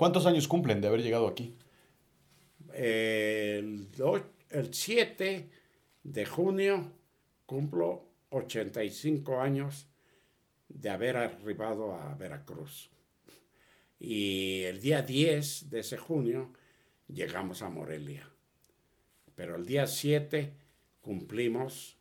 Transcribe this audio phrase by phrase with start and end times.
[0.00, 1.54] ¿Cuántos años cumplen de haber llegado aquí?
[2.72, 3.86] El,
[4.48, 5.50] el 7
[6.04, 6.90] de junio
[7.44, 9.88] cumplo 85 años
[10.70, 12.88] de haber arribado a Veracruz.
[13.98, 16.54] Y el día 10 de ese junio
[17.06, 18.26] llegamos a Morelia.
[19.34, 20.54] Pero el día 7
[21.02, 21.98] cumplimos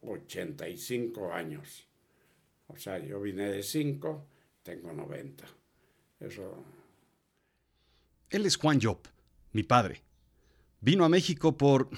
[0.00, 1.88] 85 años.
[2.68, 4.28] O sea, yo vine de 5,
[4.62, 5.55] tengo 90.
[6.20, 6.64] Eso.
[8.30, 8.98] Él es Juan Job,
[9.52, 10.02] mi padre.
[10.80, 11.90] Vino a México por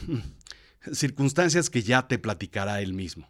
[0.92, 3.28] circunstancias que ya te platicará él mismo.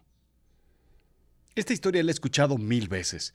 [1.55, 3.33] Esta historia la he escuchado mil veces,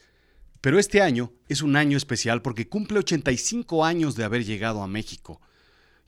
[0.60, 4.86] pero este año es un año especial porque cumple 85 años de haber llegado a
[4.86, 5.40] México.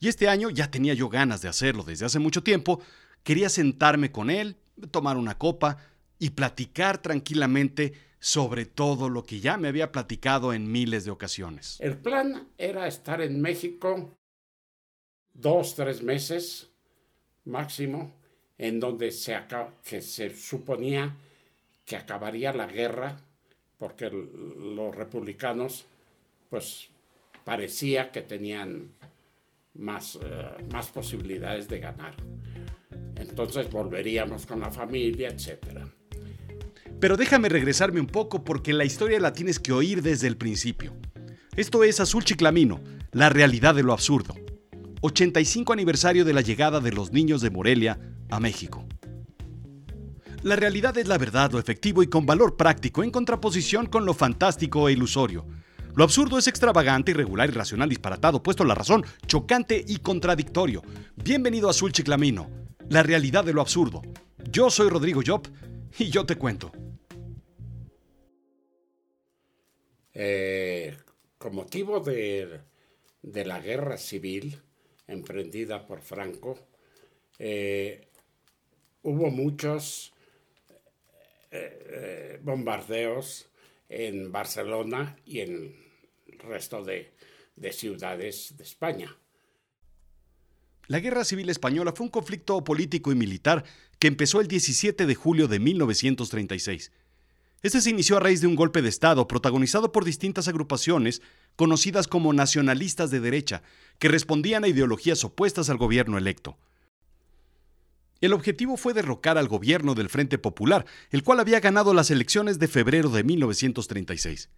[0.01, 2.81] Y este año ya tenía yo ganas de hacerlo desde hace mucho tiempo.
[3.23, 4.57] Quería sentarme con él,
[4.91, 5.79] tomar una copa
[6.19, 11.77] y platicar tranquilamente sobre todo lo que ya me había platicado en miles de ocasiones.
[11.81, 14.11] El plan era estar en México
[15.35, 16.69] dos, tres meses
[17.45, 18.13] máximo,
[18.59, 19.37] en donde se,
[19.85, 21.15] que se suponía
[21.85, 23.17] que acabaría la guerra,
[23.79, 25.87] porque los republicanos,
[26.51, 26.89] pues
[27.45, 28.91] parecía que tenían
[29.75, 32.15] más, eh, más posibilidades de ganar.
[33.15, 35.96] Entonces volveríamos con la familia, etc.
[37.01, 40.97] Pero déjame regresarme un poco porque la historia la tienes que oír desde el principio.
[41.55, 42.81] Esto es Azul Chiclamino,
[43.13, 44.35] la realidad de lo absurdo.
[45.03, 47.99] 85 aniversario de la llegada de los niños de Morelia
[48.31, 48.87] a México.
[50.43, 54.15] La realidad es la verdad, lo efectivo y con valor práctico en contraposición con lo
[54.15, 55.47] fantástico e ilusorio.
[55.95, 60.83] Lo absurdo es extravagante, irregular, irracional, disparatado, puesto la razón, chocante y contradictorio.
[61.17, 62.49] Bienvenido a Azul Chiclamino,
[62.89, 64.03] la realidad de lo absurdo.
[64.51, 65.49] Yo soy Rodrigo Job
[65.99, 66.71] y yo te cuento.
[70.19, 70.97] Eh,
[71.37, 72.63] con motivo de,
[73.23, 74.59] la guerra civil,
[75.07, 76.59] emprendida por Franco,
[77.39, 78.09] eh,
[79.03, 80.15] hubo muchos
[81.51, 83.51] eh, bombardeos
[83.91, 85.77] en Barcelona y en
[86.29, 87.13] el resto de
[87.73, 89.15] ciudades de España.
[90.87, 93.65] La Guerra Civil Española fue un conflicto político y militar
[93.99, 96.91] que empezó el 17 de julio de 1936
[97.67, 101.23] este se inició a raíz de un golpe de Estado protagonizado por distintas agrupaciones
[101.57, 103.63] conocidas como nacionalistas de derecha,
[103.99, 106.59] que respondían a ideologías opuestas al gobierno electo.
[108.21, 112.59] El objetivo fue derrocar al gobierno del Frente Popular, el cual había ganado las elecciones
[112.59, 114.49] de febrero de 1936.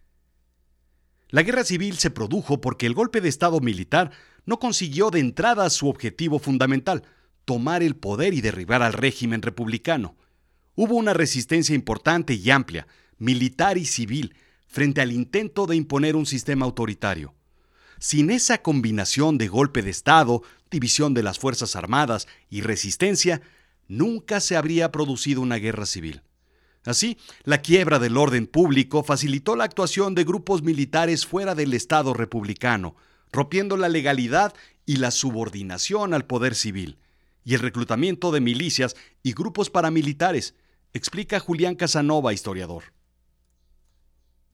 [1.29, 4.11] La guerra civil se produjo porque el golpe de Estado militar
[4.45, 7.03] no consiguió de entrada su objetivo fundamental,
[7.45, 10.15] tomar el poder y derribar al régimen republicano.
[10.81, 14.33] Hubo una resistencia importante y amplia, militar y civil,
[14.65, 17.35] frente al intento de imponer un sistema autoritario.
[17.99, 20.41] Sin esa combinación de golpe de Estado,
[20.71, 23.41] división de las Fuerzas Armadas y resistencia,
[23.89, 26.21] nunca se habría producido una guerra civil.
[26.85, 32.13] Así, la quiebra del orden público facilitó la actuación de grupos militares fuera del Estado
[32.13, 32.95] republicano,
[33.33, 34.53] rompiendo la legalidad
[34.85, 36.99] y la subordinación al poder civil,
[37.43, 40.55] y el reclutamiento de milicias y grupos paramilitares,
[40.93, 42.83] explica Julián Casanova, historiador.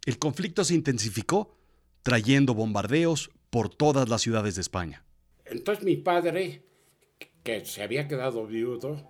[0.05, 1.57] El conflicto se intensificó
[2.03, 5.03] trayendo bombardeos por todas las ciudades de España.
[5.45, 6.63] Entonces mi padre,
[7.43, 9.09] que se había quedado viudo,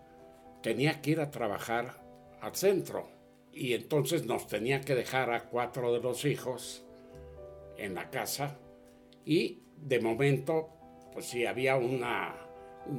[0.61, 2.01] tenía que ir a trabajar
[2.41, 3.09] al centro
[3.51, 6.85] y entonces nos tenía que dejar a cuatro de los hijos
[7.77, 8.57] en la casa
[9.25, 10.69] y de momento,
[11.11, 12.35] pues si había una,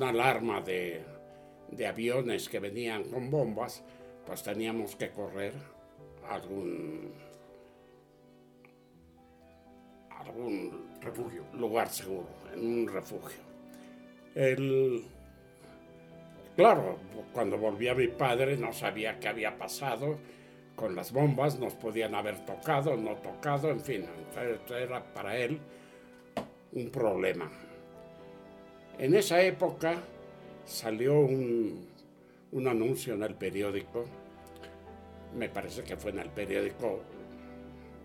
[0.00, 1.04] alarma de
[1.86, 3.84] aviones que venían con bombas,
[4.26, 5.52] pues teníamos que correr
[6.28, 7.12] a algún,
[10.10, 11.44] algún refugio.
[11.54, 13.40] lugar seguro, en un refugio.
[14.34, 15.04] El,
[16.56, 16.98] claro,
[17.32, 20.18] cuando volvía mi padre no sabía qué había pasado
[20.74, 24.04] con las bombas, nos podían haber tocado, no tocado, en fin,
[24.68, 25.58] era para él
[26.72, 27.50] un problema.
[28.98, 29.94] En esa época
[30.66, 31.86] salió un,
[32.52, 34.04] un anuncio en el periódico,
[35.36, 37.00] me parece que fue en el periódico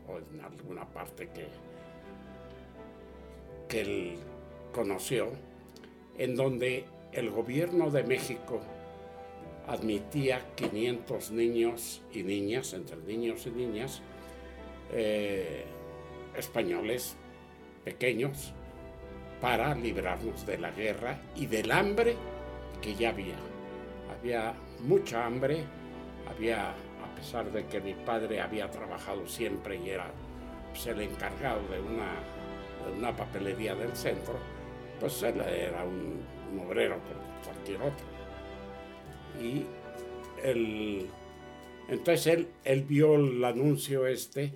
[0.07, 1.47] o en alguna parte que,
[3.67, 4.17] que él
[4.73, 5.29] conoció,
[6.17, 8.61] en donde el gobierno de México
[9.67, 14.01] admitía 500 niños y niñas, entre niños y niñas,
[14.91, 15.63] eh,
[16.35, 17.15] españoles
[17.83, 18.53] pequeños,
[19.39, 22.15] para librarnos de la guerra y del hambre
[22.81, 23.35] que ya había.
[24.19, 25.63] Había mucha hambre,
[26.29, 26.75] había,
[27.21, 30.11] pesar de que mi padre había trabajado siempre y era
[30.71, 32.15] pues, el encargado de una
[32.83, 34.39] de una papelería del centro,
[34.99, 36.19] pues él era un,
[36.67, 38.05] obrero como cualquier otro.
[39.39, 39.65] Y
[40.43, 41.07] él,
[41.87, 44.51] entonces él, él vio el anuncio este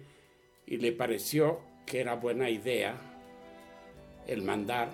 [0.66, 2.96] y le pareció que era buena idea
[4.26, 4.90] el mandar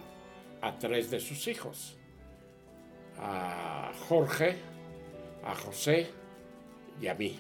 [0.61, 1.95] a tres de sus hijos,
[3.17, 4.57] a Jorge,
[5.45, 6.09] a José
[7.01, 7.39] y a mí.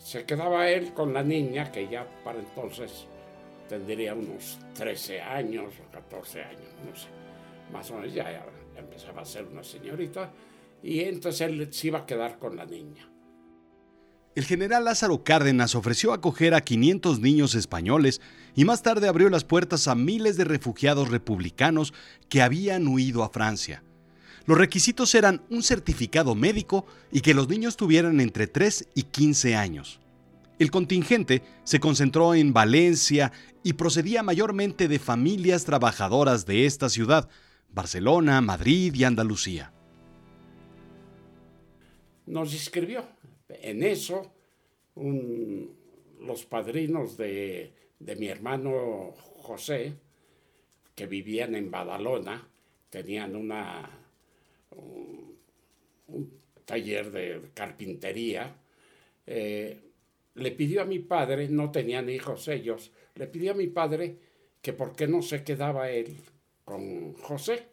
[0.00, 3.06] Se quedaba él con la niña, que ya para entonces
[3.68, 7.08] tendría unos 13 años o 14 años, no sé.
[7.70, 8.44] Más o menos ya, ya
[8.76, 10.32] empezaba a ser una señorita
[10.82, 13.08] y entonces él se iba a quedar con la niña.
[14.34, 18.22] El general Lázaro Cárdenas ofreció acoger a 500 niños españoles
[18.54, 21.92] y más tarde abrió las puertas a miles de refugiados republicanos
[22.28, 23.82] que habían huido a Francia.
[24.50, 29.54] Los requisitos eran un certificado médico y que los niños tuvieran entre 3 y 15
[29.54, 30.00] años.
[30.58, 33.30] El contingente se concentró en Valencia
[33.62, 37.28] y procedía mayormente de familias trabajadoras de esta ciudad,
[37.70, 39.72] Barcelona, Madrid y Andalucía.
[42.26, 43.04] Nos inscribió.
[43.50, 44.32] En eso,
[44.96, 49.94] los padrinos de, de mi hermano José,
[50.96, 52.48] que vivían en Badalona,
[52.90, 53.99] tenían una
[54.76, 55.38] un,
[56.64, 58.54] taller de carpintería,
[59.26, 59.80] eh,
[60.34, 64.16] le pidió a mi padre, no tenían hijos ellos, le pidió a mi padre
[64.62, 66.16] que por qué no se quedaba él
[66.64, 67.66] con José.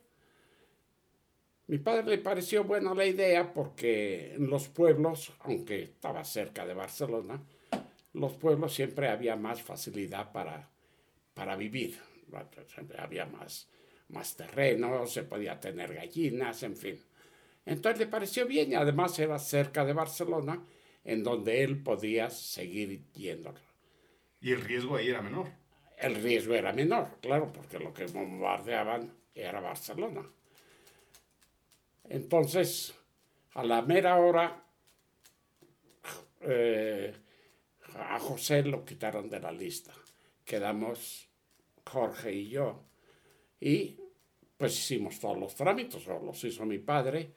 [1.68, 6.74] Mi padre le pareció buena la idea porque en los pueblos, aunque estaba cerca de
[6.74, 7.44] Barcelona,
[8.14, 10.70] los pueblos siempre había más facilidad para,
[11.34, 12.00] para vivir,
[12.74, 13.68] siempre había más,
[14.10, 17.00] más terreno, se podía tener gallinas, en fin.
[17.66, 20.64] Entonces le pareció bien y además era cerca de Barcelona,
[21.04, 23.54] en donde él podía seguir yendo.
[24.40, 25.48] ¿Y el riesgo ahí era menor?
[25.98, 30.24] El riesgo era menor, claro, porque lo que bombardeaban era Barcelona.
[32.06, 32.94] Entonces,
[33.54, 34.64] a la mera hora,
[36.42, 37.14] eh,
[37.96, 39.92] a José lo quitaron de la lista.
[40.46, 41.28] Quedamos
[41.84, 42.87] Jorge y yo
[43.60, 43.98] y
[44.58, 47.32] pues hicimos todos los trámites, o los hizo mi padre.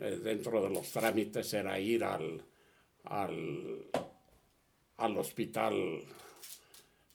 [0.00, 2.42] Eh, dentro de los trámites era ir al,
[3.04, 3.86] al,
[4.96, 6.04] al hospital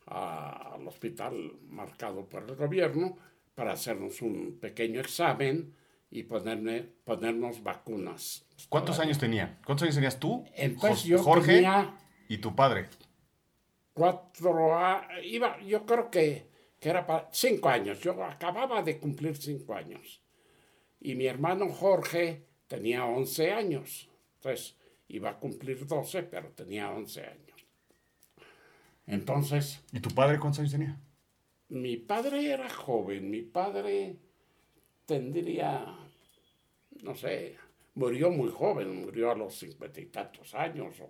[0.09, 1.33] al hospital
[1.67, 3.15] marcado por el gobierno
[3.53, 5.75] para hacernos un pequeño examen
[6.09, 8.45] y ponerme, ponernos vacunas.
[8.69, 9.59] ¿Cuántos años tenía?
[9.63, 10.43] ¿Cuántos años tenías tú?
[10.55, 11.63] Entonces yo Jorge
[12.27, 12.87] y tu padre.
[13.93, 14.71] Cuatro,
[15.23, 16.48] iba, yo creo que
[16.79, 17.99] que era para cinco años.
[17.99, 20.21] Yo acababa de cumplir cinco años.
[21.01, 24.09] Y mi hermano Jorge tenía 11 años.
[24.35, 24.75] Entonces,
[25.07, 27.65] iba a cumplir 12, pero tenía 11 años.
[29.07, 29.81] Entonces...
[29.91, 30.99] ¿Y tu padre cuántos años tenía?
[31.69, 33.29] Mi padre era joven.
[33.29, 34.17] Mi padre
[35.05, 35.97] tendría,
[37.01, 37.57] no sé,
[37.95, 41.09] murió muy joven, murió a los cincuenta y tantos años, o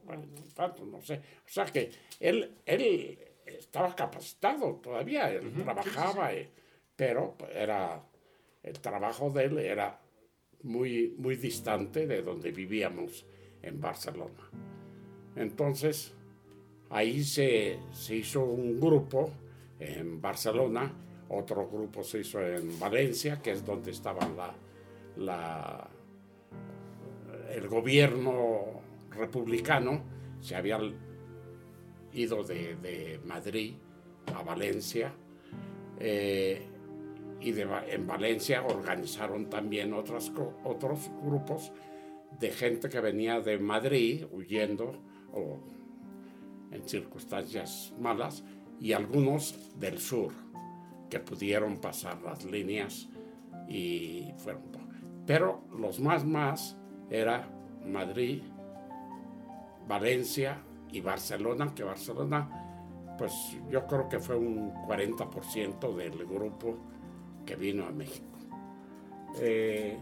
[0.54, 1.22] tantos, no sé.
[1.46, 3.20] O sea que él, él
[3.58, 6.50] estaba capacitado todavía, él trabajaba, eh,
[6.96, 8.04] pero era,
[8.64, 10.00] el trabajo de él era
[10.64, 13.26] muy, muy distante de donde vivíamos
[13.62, 14.50] en Barcelona.
[15.36, 16.14] Entonces,
[16.90, 19.32] ahí se, se hizo un grupo
[19.80, 20.94] en Barcelona,
[21.30, 24.56] otro grupo se hizo en Valencia, que es donde estaba la,
[25.18, 25.90] la,
[27.52, 28.82] el gobierno
[29.12, 30.04] republicano,
[30.42, 30.80] se había
[32.14, 33.74] ido de, Madrid
[34.36, 35.14] a Valencia
[36.00, 36.62] eh,
[37.42, 40.32] y en Valencia organizaron también otros
[41.24, 41.72] grupos
[42.40, 44.94] de gente que venía de Madrid huyendo
[45.34, 45.60] o
[46.72, 48.44] en circunstancias malas
[48.80, 50.32] y algunos del sur
[51.10, 53.08] que pudieron pasar las líneas
[53.68, 54.64] y fueron.
[55.26, 56.78] Pero los más más
[57.10, 57.50] era
[57.86, 58.42] Madrid,
[59.88, 60.62] Valencia
[60.92, 63.34] y Barcelona, que Barcelona, pues
[63.70, 66.78] yo creo que fue un 40% del grupo
[67.46, 68.38] que vino a México.
[69.38, 70.00] Eh,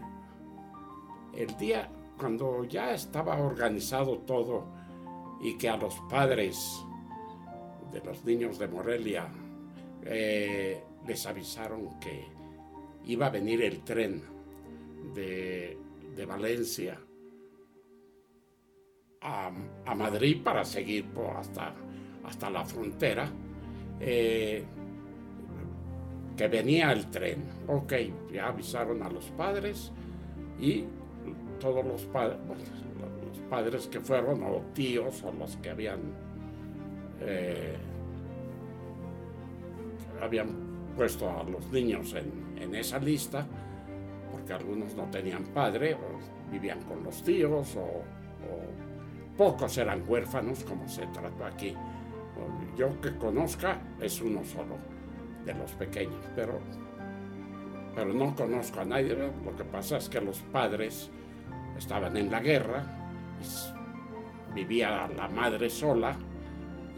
[1.34, 4.66] el día cuando ya estaba organizado todo
[5.40, 6.84] y que a los padres
[7.92, 9.28] de los niños de Morelia
[10.04, 12.26] eh, les avisaron que
[13.06, 14.22] iba a venir el tren
[15.14, 15.78] de,
[16.16, 16.98] de Valencia
[19.20, 21.06] a, Madrid para seguir
[21.36, 21.74] hasta,
[22.24, 23.28] hasta la frontera,
[24.00, 24.64] eh,
[26.36, 27.44] que venía el tren.
[27.66, 27.92] Ok,
[28.32, 29.92] ya avisaron a los padres
[30.60, 30.84] y
[31.58, 32.06] todos los,
[33.50, 36.00] padres que fueron, o tíos, o los que habían...
[37.20, 37.76] Eh,
[40.20, 40.48] habían
[40.96, 43.46] puesto a los niños en, esa lista,
[44.30, 48.02] porque algunos no tenían padre, o vivían con los tíos, o,
[49.38, 51.74] pocos eran huérfanos, como se trató aquí.
[52.76, 54.76] Yo que conozca es uno solo
[55.46, 56.60] de los pequeños, pero,
[57.94, 59.16] pero no conozco a nadie.
[59.16, 61.08] Lo que pasa es que los padres
[61.78, 62.84] estaban en la guerra,
[64.54, 66.16] vivía la madre sola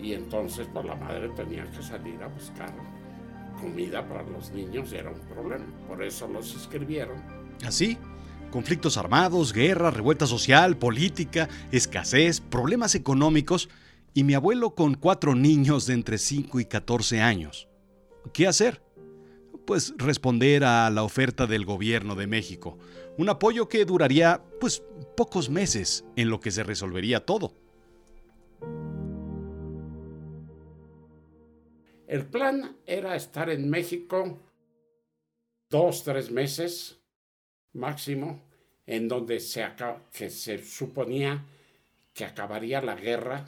[0.00, 2.72] y entonces pues la madre tenía que salir a buscar
[3.60, 5.66] comida para los niños y era un problema.
[5.86, 7.18] Por eso los escribieron.
[7.66, 7.98] ¿Así?
[8.50, 13.68] Conflictos armados, guerra, revuelta social, política, escasez, problemas económicos
[14.12, 17.68] y mi abuelo con cuatro niños de entre 5 y 14 años.
[18.32, 18.82] ¿Qué hacer?
[19.66, 22.76] Pues responder a la oferta del gobierno de México,
[23.18, 24.82] un apoyo que duraría pues
[25.16, 27.54] pocos meses en lo que se resolvería todo.
[32.08, 34.38] El plan era estar en México
[35.70, 36.99] dos, tres meses
[37.74, 38.40] máximo,
[38.86, 39.64] en donde se,
[40.12, 41.44] que se suponía
[42.12, 43.46] que acabaría la guerra,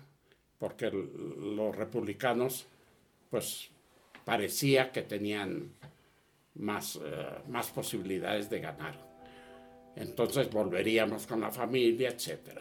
[0.59, 2.67] porque los republicanos,
[3.31, 3.71] pues
[4.25, 5.73] parecía que tenían
[6.55, 8.95] más, eh, más posibilidades de ganar.
[9.97, 12.61] Entonces volveríamos con la familia, etc.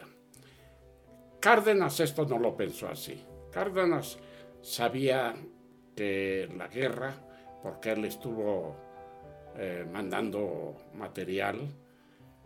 [1.40, 3.24] Cárdenas esto no lo pensó así.
[3.50, 4.18] Cárdenas
[4.60, 5.34] sabía
[5.94, 7.14] que la guerra,
[7.62, 8.76] porque él estuvo
[9.58, 11.68] eh, mandando material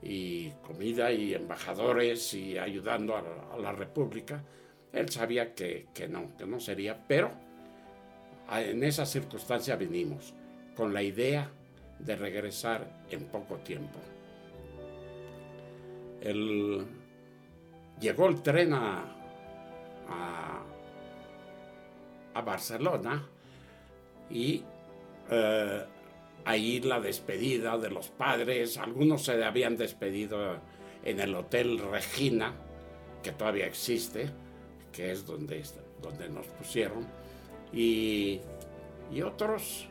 [0.03, 4.43] y comida y embajadores y ayudando a la, República.
[4.93, 7.31] Él sabía que, que, no, que no sería, pero
[8.51, 10.35] en esa circunstancia vinimos
[10.75, 11.51] con la idea
[11.99, 13.99] de regresar en poco tiempo.
[18.01, 19.05] llegó el tren a,
[20.09, 20.63] a,
[22.35, 23.27] a Barcelona
[24.31, 24.63] y
[25.31, 25.85] eh,
[26.47, 30.61] ahí la despedida de los padres, algunos se habían despedido
[31.05, 32.55] en el Hotel Regina,
[33.23, 34.31] que todavía existe,
[34.93, 35.63] que es donde,
[36.01, 37.07] donde nos pusieron,
[37.73, 38.41] y,
[39.25, 39.89] otros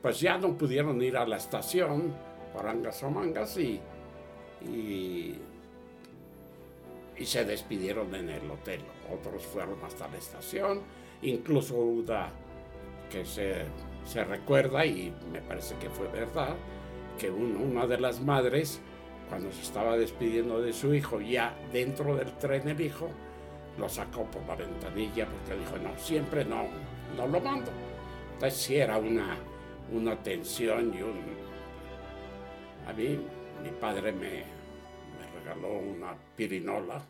[0.00, 2.14] pues ya no pudieron ir a la estación,
[2.54, 3.80] Parangas o Mangas, y,
[4.66, 5.38] y,
[7.22, 8.80] se despidieron en el hotel.
[9.12, 10.82] Otros fueron hasta la estación,
[11.22, 12.28] incluso una
[13.10, 13.64] que se
[14.04, 16.54] se recuerda, y me parece que fue verdad,
[17.18, 18.80] que una de las madres,
[19.28, 23.10] cuando se estaba despidiendo de su hijo, ya dentro del tren el hijo,
[23.78, 26.64] lo sacó por la ventanilla porque dijo, no, siempre no,
[27.16, 27.70] no lo mando.
[28.34, 29.36] Entonces sí era una,
[29.92, 31.44] una tensión y un...
[32.86, 33.18] A mí,
[33.62, 37.02] mi padre me, me regaló una pirinola.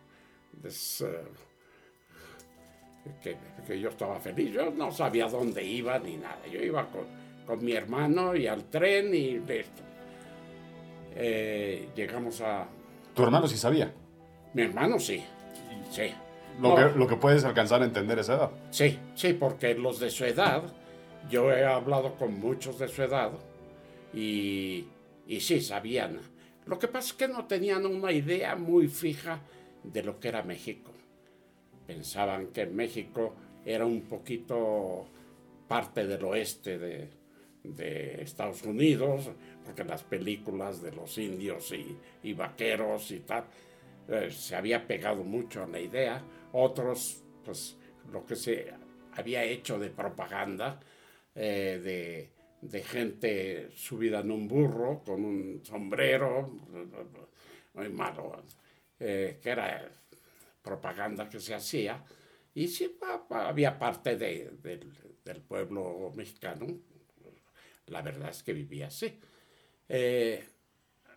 [0.53, 0.71] De,
[3.23, 4.53] que, yo estaba feliz.
[4.53, 6.41] Yo no sabía dónde iba ni nada.
[6.51, 7.05] Yo iba con,
[7.47, 9.83] con mi hermano y al tren y esto.
[11.17, 12.67] Eh, llegamos a...
[13.15, 13.93] ¿Tu hermano sí sabía?
[14.55, 15.23] Mi hermano sí,
[15.91, 16.13] sí.
[16.61, 18.51] Lo, que, lo que puedes alcanzar a entender esa edad.
[18.71, 20.63] Sí, sí, porque los de su edad,
[21.29, 23.33] yo he hablado con muchos de su edad
[24.13, 24.87] y,
[25.27, 26.21] y sí sabían.
[26.67, 29.41] Lo que pasa es que no tenían una idea muy fija
[29.83, 30.95] de lo que era México
[31.87, 35.07] pensaban que México era un poquito
[35.67, 37.25] parte del oeste de,
[38.21, 39.31] Estados Unidos,
[39.65, 41.73] porque las películas de los indios
[42.23, 43.45] y, vaqueros y tal,
[44.07, 46.23] eh, se había pegado mucho a la idea.
[46.53, 47.79] Otros, pues
[48.13, 48.71] lo que se
[49.13, 50.79] había hecho de propaganda,
[51.35, 56.51] eh, de, gente subida en un burro con un sombrero,
[57.73, 58.43] muy malo,
[59.01, 59.91] eh, que era
[60.65, 62.03] propaganda que se hacía,
[62.55, 62.99] y sí
[63.31, 66.67] había parte del pueblo mexicano,
[67.87, 69.19] la verdad es que vivía así.
[69.89, 70.43] Eh,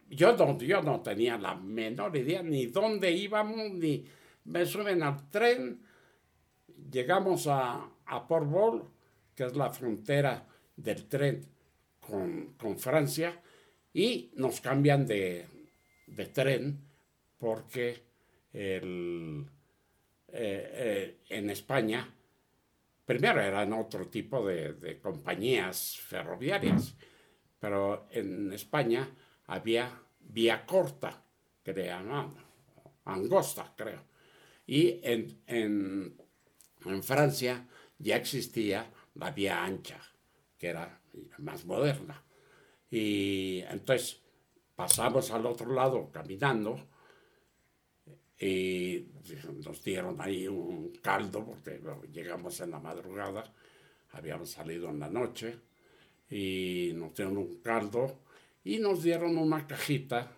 [0.09, 4.05] yo, no, yo no tenía la menor idea ni dónde íbamos, ni
[4.45, 5.81] me suben al tren,
[6.91, 8.91] llegamos a, a Port
[9.33, 11.45] que es la frontera del tren
[11.99, 13.41] con, con Francia,
[13.93, 15.47] y nos cambian de,
[16.07, 16.79] de tren
[17.37, 18.06] porque
[18.53, 19.45] el,
[20.29, 22.13] eh, eh, en España,
[23.05, 26.95] primero eran otro tipo de, compañías ferroviarias,
[27.59, 29.09] pero en España
[29.47, 31.23] había vía corta,
[31.63, 32.35] que le llamaban,
[33.05, 34.03] angosta, creo.
[34.65, 36.17] Y en, en,
[36.85, 39.99] en Francia ya existía la vía ancha,
[40.57, 41.01] que era
[41.39, 42.23] más moderna.
[42.89, 44.21] Y entonces
[44.75, 46.87] pasamos al otro lado caminando
[48.39, 49.07] y
[49.63, 53.51] nos dieron ahí un caldo porque llegamos en la madrugada
[54.11, 55.57] habíamos salido en la noche
[56.29, 58.19] y nos dieron un caldo
[58.63, 60.31] y nos dieron una cajita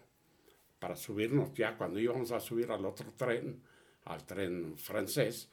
[0.79, 1.53] para subirnos.
[1.53, 3.61] Ya cuando íbamos a subir al otro tren,
[4.05, 5.49] al tren francés,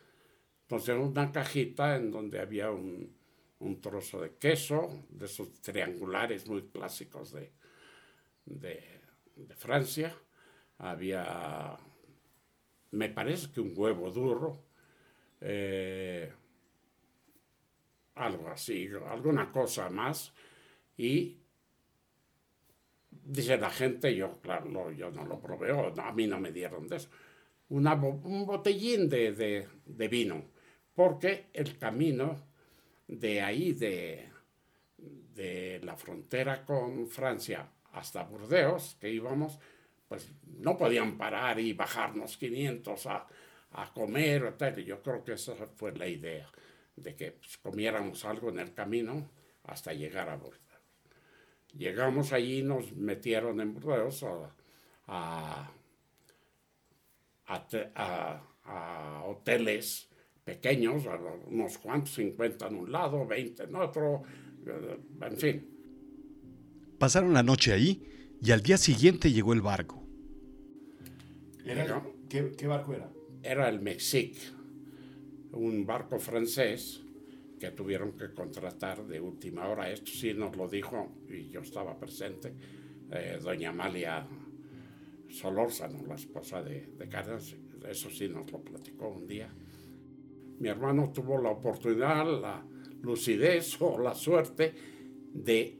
[0.69, 3.15] nos dieron una cajita en donde había un,
[3.61, 7.53] un trozo de queso, de esos triangulares muy clásicos de,
[8.45, 8.85] de,
[9.57, 10.15] Francia,
[10.79, 11.77] había,
[12.97, 14.63] me parece que un huevo duro,
[15.41, 16.33] eh,
[18.15, 20.33] algo así, alguna cosa más,
[20.97, 21.39] y
[23.11, 26.97] dice la gente, yo claro, yo no lo probé, a mí no me dieron de
[26.97, 27.11] eso,
[27.69, 30.45] una, un botellín de, de, de vino,
[30.95, 32.37] porque el camino
[33.07, 34.31] de ahí, de,
[35.35, 39.59] de la frontera con Francia hasta Burdeos, que íbamos,
[40.09, 43.27] pues no podían parar y bajarnos 500 a,
[43.73, 44.77] a comer o tal.
[44.85, 46.51] Yo creo que esa fue la idea,
[46.95, 49.31] de que pues, comiéramos algo en el camino
[49.65, 50.63] hasta llegar a Burdeos.
[51.77, 54.25] Llegamos allí nos metieron en Burdeos
[55.09, 55.71] a,
[57.47, 60.09] a, a hoteles
[60.43, 61.05] pequeños,
[61.49, 64.23] unos cuantos, 50 en un lado, 20 en otro,
[65.21, 65.69] en fin.
[66.99, 68.16] Pasaron la noche ahí
[68.47, 70.03] y al día siguiente llegó el barco.
[72.29, 73.11] ¿Qué, barco era?
[73.43, 74.39] Era el Mexique,
[75.53, 77.03] un barco francés
[77.59, 79.91] que tuvieron que contratar de última hora.
[79.91, 82.55] Esto sí nos lo dijo, y yo estaba presente,
[83.11, 84.27] eh, doña Amalia
[85.29, 87.57] Solórzano, la esposa de, de Cárdenas.
[87.89, 89.51] Eso sí nos lo platicó un día
[90.59, 92.65] mi hermano tuvo la oportunidad, la
[93.03, 94.75] lucidez o la suerte
[95.35, 95.79] de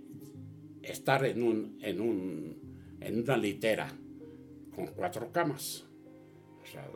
[0.91, 3.89] estar en, un, en, un, en una litera
[4.75, 5.85] con cuatro camas.
[6.63, 6.89] O sea,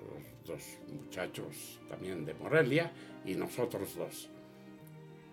[0.44, 2.92] dos, muchachos también de Morelia
[3.24, 4.28] y nosotros dos.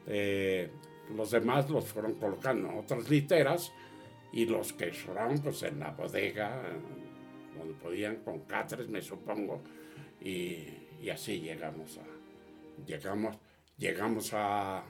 [0.07, 0.69] Eh,
[1.15, 3.71] los demás los fueron colocando en otras literas
[4.31, 6.61] y los que lloraron pues en la bodega,
[7.57, 9.61] donde podían con catres, me supongo,
[10.21, 10.67] y,
[11.01, 13.37] y así llegamos a, llegamos,
[13.77, 14.83] llegamos a,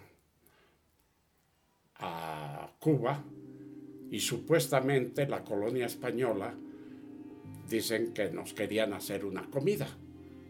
[1.96, 3.24] a Cuba
[4.12, 6.54] y supuestamente la colonia española
[7.70, 9.88] dicen que nos querían hacer una comida,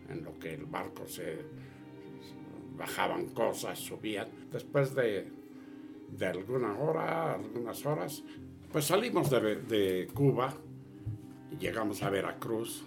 [0.10, 1.38] en lo que el barco se
[2.78, 4.28] bajaban cosas, subían.
[4.52, 5.28] Después de,
[6.18, 8.24] de alguna hora, algunas horas,
[8.72, 10.54] pues salimos de, de Cuba
[11.52, 12.84] y llegamos a Veracruz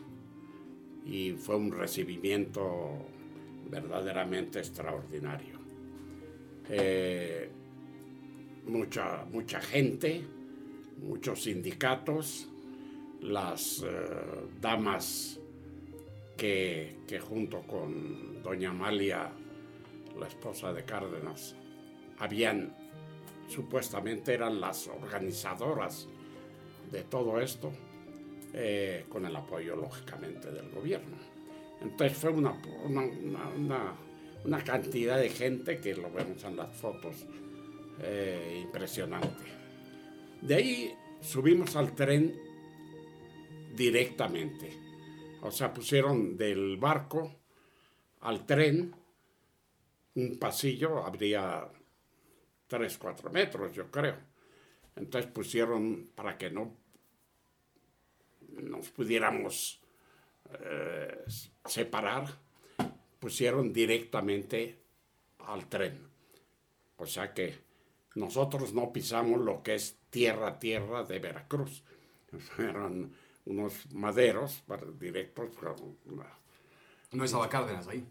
[1.04, 3.06] y fue un recibimiento
[3.68, 5.58] verdaderamente extraordinario.
[6.68, 7.50] Eh,
[8.66, 10.24] mucha, mucha gente,
[11.02, 12.48] muchos sindicatos,
[13.20, 13.86] las eh,
[14.60, 15.38] damas
[16.36, 19.30] que, que, junto con doña Amalia,
[20.18, 21.54] la esposa de Cárdenas,
[22.18, 22.74] habían,
[23.48, 26.08] supuestamente eran las organizadoras
[26.90, 27.72] de todo esto,
[28.52, 31.16] eh, con el apoyo lógicamente del gobierno.
[31.80, 32.60] Entonces fue una,
[34.44, 37.26] una, cantidad de gente que lo vemos en las fotos
[38.00, 39.59] eh, impresionante.
[40.42, 42.34] De ahí subimos al tren
[43.74, 44.72] directamente.
[45.42, 47.40] O sea, pusieron del barco
[48.20, 48.94] al tren
[50.14, 51.68] un pasillo, habría
[52.66, 54.16] 3, 4 metros, yo creo.
[54.96, 56.76] Entonces pusieron para que no
[58.48, 59.80] nos pudiéramos
[60.60, 61.24] eh,
[61.64, 62.26] separar,
[63.18, 64.78] pusieron directamente
[65.38, 66.08] al tren.
[66.96, 67.69] O sea que
[68.14, 71.82] nosotros no pisamos lo que es tierra tierra de Veracruz.
[72.58, 73.12] Eran
[73.46, 74.62] unos maderos
[74.98, 75.50] directos.
[77.12, 78.06] ¿No estaba Cárdenas ahí?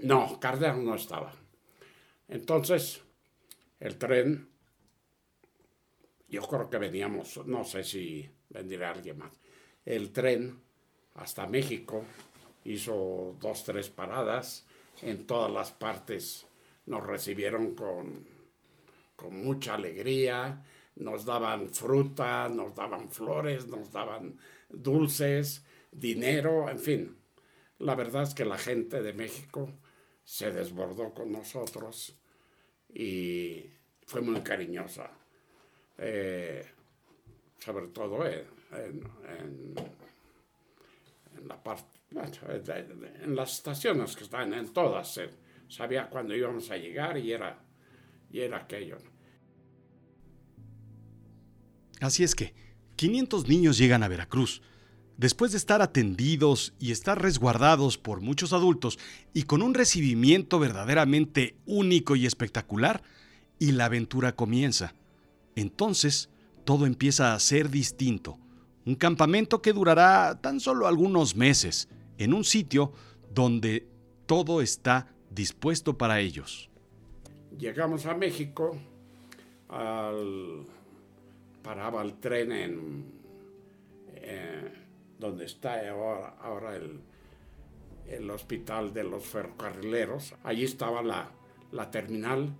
[0.00, 1.32] No, Cárdenas no estaba.
[2.28, 3.02] Entonces,
[3.78, 4.48] el tren,
[6.28, 9.32] yo creo que veníamos, no sé si vendría alguien más,
[9.84, 10.60] el tren
[11.14, 12.04] hasta México,
[12.64, 14.66] hizo dos, tres paradas,
[15.02, 16.46] en todas las partes
[16.86, 18.26] nos recibieron con,
[19.22, 20.64] con mucha alegría,
[20.96, 24.36] nos daban fruta, nos daban flores, nos daban
[24.68, 27.16] dulces, dinero, en fin.
[27.78, 29.70] La verdad es que la gente de México
[30.24, 32.18] se desbordó con nosotros
[32.92, 33.64] y
[34.06, 35.08] fue muy cariñosa.
[35.98, 36.66] Eh,
[37.58, 39.74] sobre todo en, en
[41.46, 45.20] la parte, en las estaciones que están, en todas,
[45.68, 47.56] sabía cuándo íbamos a llegar y era,
[48.30, 48.98] y era aquello.
[52.02, 52.52] Así es que
[52.96, 54.60] 500 niños llegan a Veracruz.
[55.16, 58.98] Después de estar atendidos y estar resguardados por muchos adultos
[59.32, 63.02] y con un recibimiento verdaderamente único y espectacular,
[63.58, 64.94] y la aventura comienza.
[65.54, 66.28] Entonces,
[66.64, 68.36] todo empieza a ser distinto.
[68.84, 71.88] Un campamento que durará tan solo algunos meses,
[72.18, 72.92] en un sitio
[73.32, 73.86] donde
[74.26, 76.68] todo está dispuesto para ellos.
[77.56, 78.76] Llegamos a México,
[81.62, 83.04] paraba el tren en
[84.14, 84.72] eh,
[85.18, 87.00] donde está ahora, el,
[88.08, 90.34] el, hospital de los ferrocarrileros.
[90.42, 91.30] Allí estaba la,
[91.70, 92.50] la terminal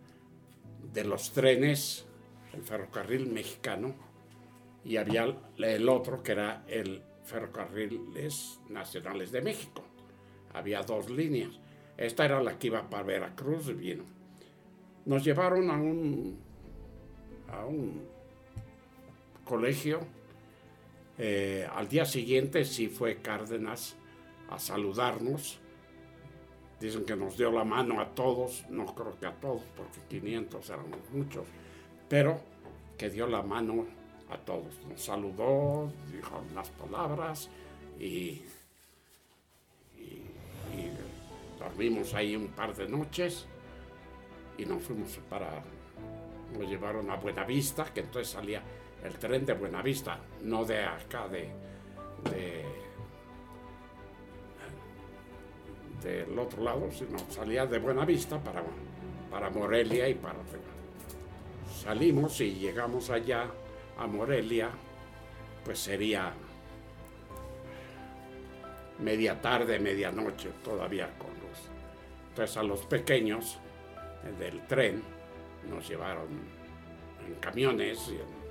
[0.93, 2.07] de los trenes,
[2.53, 3.95] el ferrocarril mexicano,
[4.85, 9.83] y había el otro que era el ferrocarriles nacionales de México.
[10.53, 11.59] Había dos líneas.
[11.97, 14.05] Esta era la que iba para Veracruz y vino.
[15.05, 16.39] Nos llevaron a un,
[17.49, 18.12] a un
[19.53, 20.01] colegio.
[21.19, 23.97] Eh, al día siguiente sí fue Cárdenas
[24.49, 25.59] a saludarnos.
[26.81, 30.71] Dicen que nos dio la mano a todos, no creo que a todos, porque 500
[30.71, 31.45] éramos muchos,
[32.09, 32.41] pero
[32.97, 33.85] que dio la mano
[34.31, 34.73] a todos.
[34.89, 37.51] Nos saludó, dijo unas palabras
[38.01, 38.41] y,
[41.59, 43.47] dormimos ahí un par de noches
[44.57, 45.63] y nos fuimos para,
[46.59, 48.63] nos llevaron a Buenavista, que entonces salía
[49.05, 51.51] el tren de Buenavista, no de acá, de,
[56.03, 58.63] del otro lado, sino salía de Buenavista para,
[59.31, 60.39] para Morelia y para
[61.83, 63.47] Salimos y llegamos allá
[63.99, 64.71] a Morelia,
[65.65, 66.33] pues sería
[69.01, 71.59] media tarde, medianoche, todavía con luz.
[72.29, 73.59] Entonces a los pequeños
[74.39, 75.03] del tren
[75.69, 76.29] nos llevaron
[77.27, 78.42] en camiones, y donde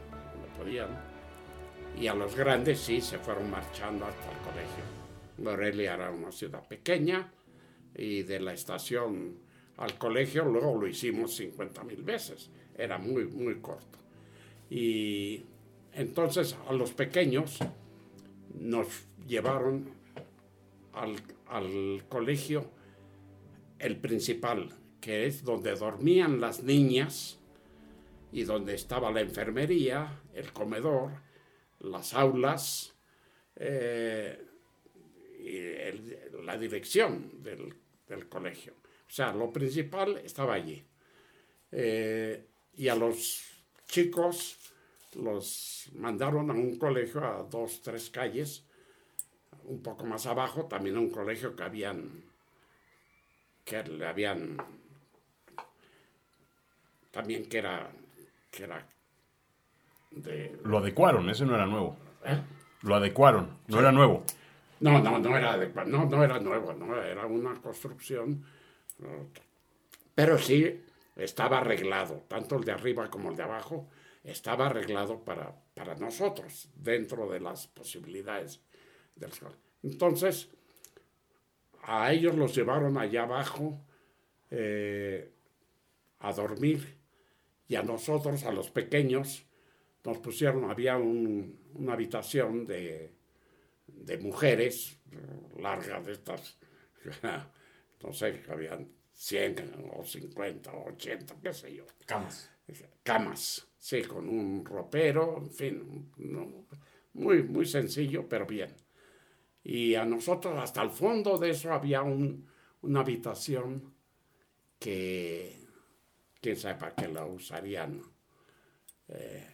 [1.99, 4.83] y a los grandes sí se fueron marchando hasta el colegio.
[5.39, 7.31] Morelia era una ciudad pequeña
[7.95, 9.37] y de la estación
[9.77, 13.97] al colegio luego lo hicimos 50 mil veces, era muy, muy corto.
[14.69, 15.43] Y
[15.93, 17.59] entonces a los pequeños
[18.59, 18.87] nos
[19.27, 19.89] llevaron
[20.93, 22.65] al, colegio
[23.79, 24.69] el principal,
[25.01, 27.39] que es donde dormían las niñas
[28.31, 31.11] y donde estaba la enfermería, el comedor,
[31.79, 32.93] las aulas
[33.55, 34.39] eh,
[35.39, 37.75] y la dirección del,
[38.29, 38.73] colegio.
[39.07, 40.83] O sea, lo principal estaba allí.
[41.71, 43.43] Eh, y a los
[43.87, 44.57] chicos
[45.15, 48.65] los mandaron a un colegio a dos, tres calles,
[49.63, 52.23] un poco más abajo, también a un colegio que habían,
[53.63, 54.57] que le habían,
[57.11, 57.91] también que era,
[58.51, 58.85] que era
[60.11, 60.59] de...
[60.63, 61.97] Lo adecuaron, ese no era nuevo.
[62.25, 62.39] ¿Eh?
[62.83, 64.23] Lo adecuaron, no era nuevo.
[64.81, 68.43] No, no, no era adecuado, no, no era nuevo, no, era una construcción,
[70.15, 70.83] pero sí
[71.15, 73.89] estaba arreglado, tanto el de arriba como el de abajo,
[74.23, 78.59] estaba arreglado para, para nosotros, dentro de las posibilidades
[79.15, 79.55] del sol.
[79.83, 80.49] Entonces,
[81.83, 83.79] a ellos los llevaron allá abajo
[84.49, 85.31] eh,
[86.19, 87.00] a dormir
[87.71, 89.45] y a nosotros, a los pequeños,
[90.03, 93.13] nos pusieron, había una habitación de,
[93.87, 94.97] de mujeres,
[95.57, 96.57] larga de estas,
[98.03, 101.85] no sé, habían 100 o 50 o 80, qué sé yo.
[102.05, 102.51] Camas.
[103.03, 106.11] Camas sí, con un ropero, en fin,
[107.13, 108.75] muy, muy sencillo, pero bien.
[109.63, 113.93] Y a nosotros hasta el fondo de eso había una habitación
[114.77, 115.60] que,
[116.41, 118.01] quién sabe para qué la usarían
[119.07, 119.47] eh,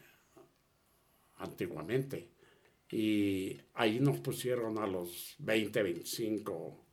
[1.38, 2.30] antiguamente.
[2.90, 6.86] Y ahí nos pusieron a los 20, 25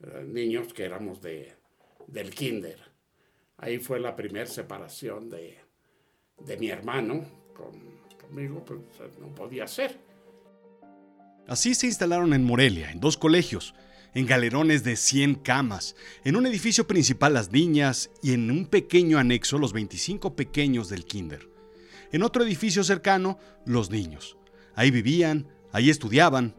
[0.00, 1.52] eh, niños que éramos de,
[2.06, 2.80] del kinder.
[3.58, 5.58] Ahí fue la primera separación de,
[6.38, 7.24] de mi hermano
[8.20, 8.80] conmigo, pues
[9.18, 9.98] no podía ser.
[11.46, 13.74] Así se instalaron en Morelia, en dos colegios,
[14.16, 19.18] en galerones de 100 camas, en un edificio principal las niñas y en un pequeño
[19.18, 21.50] anexo los 25 pequeños del kinder.
[22.12, 24.38] En otro edificio cercano, los niños.
[24.74, 26.54] Ahí vivían, ahí estudiaban.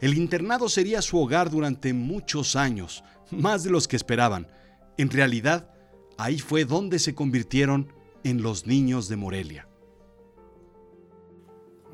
[0.00, 4.48] El internado sería su hogar durante muchos años, más de los que esperaban.
[4.96, 5.74] En realidad,
[6.16, 9.68] ahí fue donde se convirtieron en los niños de Morelia.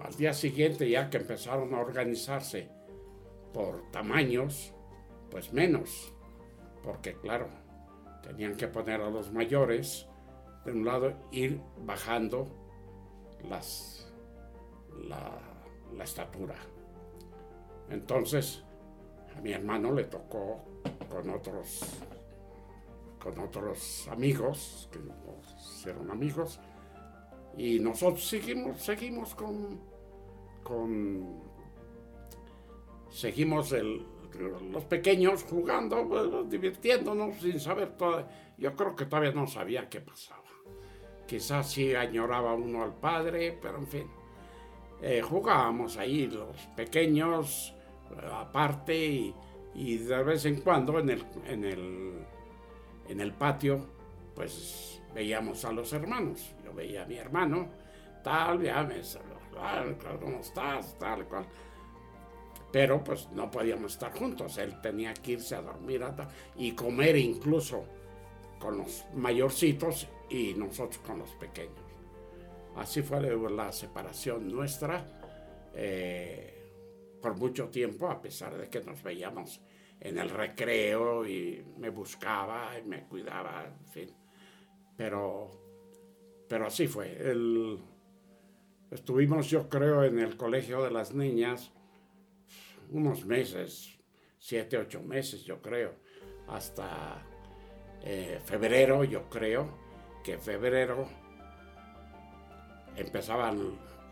[0.04, 2.68] Al día siguiente, ya que empezaron a organizarse
[3.52, 4.72] por tamaños,
[5.30, 6.12] pues menos,
[6.82, 7.48] porque claro,
[8.22, 10.06] tenían que poner a los mayores
[10.64, 12.46] de un lado, ir bajando
[13.48, 14.12] las,
[15.08, 15.40] la,
[16.02, 16.56] estatura.
[17.88, 18.62] Entonces,
[19.36, 20.64] a mi hermano le tocó
[21.08, 21.80] con otros,
[23.22, 26.60] con otros amigos, que eran amigos,
[27.56, 29.80] y nosotros seguimos, seguimos con,
[30.62, 31.42] con
[33.10, 34.06] seguimos el,
[34.38, 38.26] los pequeños jugando, divirtiéndonos sin saber todo.
[38.58, 40.44] Yo creo que todavía no sabía qué pasaba.
[41.26, 44.06] Quizás sí añoraba uno al padre, pero en fin.
[45.02, 47.74] Eh, jugábamos ahí los pequeños
[48.32, 49.34] aparte y,
[49.74, 52.26] y, de vez en cuando en el, en el,
[53.08, 53.86] en el patio
[54.34, 56.54] pues veíamos a los hermanos.
[56.64, 57.68] Yo veía a mi hermano,
[58.22, 59.00] tal, ya me
[60.20, 60.98] ¿cómo estás?
[60.98, 61.46] Tal cual.
[62.72, 64.58] Pero pues no podíamos estar juntos.
[64.58, 66.02] Él tenía que irse a dormir
[66.56, 67.84] y comer incluso
[68.58, 71.80] con los mayorcitos y nosotros con los pequeños.
[72.76, 75.04] Así fue la separación nuestra
[75.74, 76.60] eh,
[77.20, 79.60] por mucho tiempo, a pesar de que nos veíamos
[79.98, 84.10] en el recreo y me buscaba y me cuidaba, en fin.
[84.96, 85.50] Pero,
[86.48, 87.18] pero así fue.
[88.90, 91.72] estuvimos, yo creo, en el colegio de las niñas
[92.90, 93.98] unos meses,
[94.38, 95.94] siete, ocho meses, yo creo,
[96.48, 97.22] hasta
[98.02, 99.68] eh, febrero, yo creo,
[100.24, 101.08] que febrero
[102.96, 103.52] empezaba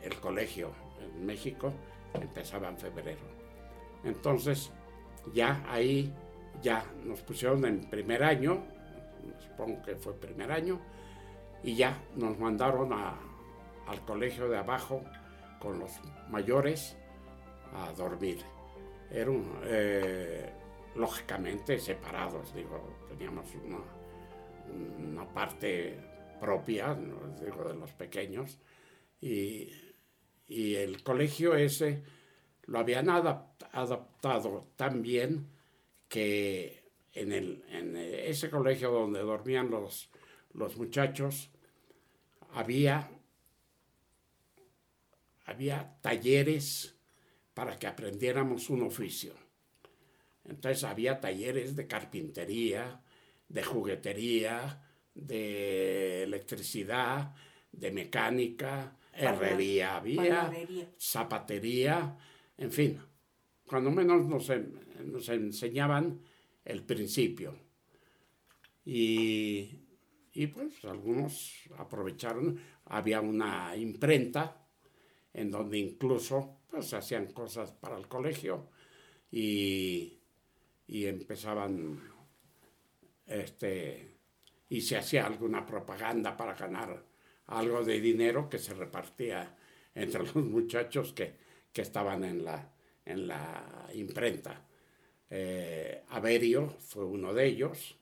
[0.02, 1.72] el colegio en México,
[2.14, 3.38] empezaba en febrero.
[4.04, 4.70] Entonces,
[5.32, 6.12] ya ahí,
[6.62, 8.64] ya nos pusieron en primer año,
[9.38, 10.80] supongo que fue primer año,
[11.62, 15.02] y ya nos mandaron al colegio de abajo
[15.58, 15.90] con los
[16.30, 16.96] mayores
[17.74, 18.44] a dormir.
[19.10, 20.52] Eran eh,
[20.96, 25.98] lógicamente separados, digo, teníamos una, parte
[26.40, 28.58] propia, digo, de los pequeños,
[29.20, 29.70] y,
[30.46, 32.02] y el colegio ese
[32.68, 35.48] lo habían adaptado tan bien
[36.08, 40.10] que en, el, en ese colegio donde dormían los,
[40.52, 41.50] los muchachos
[42.52, 43.10] había,
[45.46, 46.97] había talleres
[47.58, 49.32] para que aprendiéramos un oficio.
[50.44, 53.02] Entonces había talleres de carpintería,
[53.48, 54.80] de juguetería,
[55.12, 57.34] de electricidad,
[57.72, 60.52] de mecánica, herrería había,
[60.96, 62.16] zapatería,
[62.56, 63.00] en fin,
[63.66, 64.52] cuando menos nos,
[65.04, 66.20] nos enseñaban
[66.64, 67.58] el principio.
[68.84, 69.68] Y,
[70.32, 74.67] y, pues algunos aprovecharon, había una imprenta
[75.40, 78.68] en donde incluso pues hacían cosas para el colegio
[79.30, 80.18] y,
[80.86, 82.00] y empezaban
[83.26, 84.16] este
[84.68, 87.04] y se hacía alguna propaganda para ganar
[87.46, 89.56] algo de dinero que se repartía
[89.94, 91.34] entre los muchachos que,
[91.72, 92.72] que estaban en la,
[93.04, 94.64] en la imprenta.
[95.30, 97.98] Eh, Averio fue uno de ellos.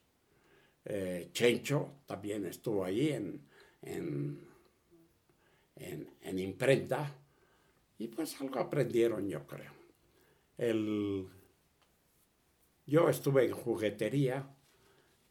[0.85, 3.47] Eh, Chencho también estuvo allí en,
[3.83, 4.47] en,
[5.77, 7.13] en, imprenta.
[7.99, 9.73] Y pues algo aprendieron, yo creo.
[10.59, 11.29] El,
[12.87, 14.49] yo estuve en juguetería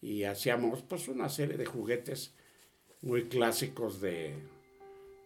[0.01, 2.35] y hacíamos pues una serie de juguetes
[3.01, 4.35] muy clásicos de,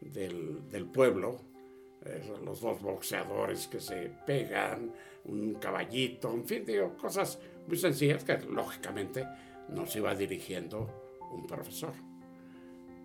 [0.02, 1.50] del, del pueblo
[2.44, 4.92] los dos boxeadores que se pegan,
[5.26, 9.26] un caballito, en fin, digo, cosas muy sencillas que lógicamente
[9.70, 10.90] nos iba dirigiendo
[11.32, 11.94] un profesor.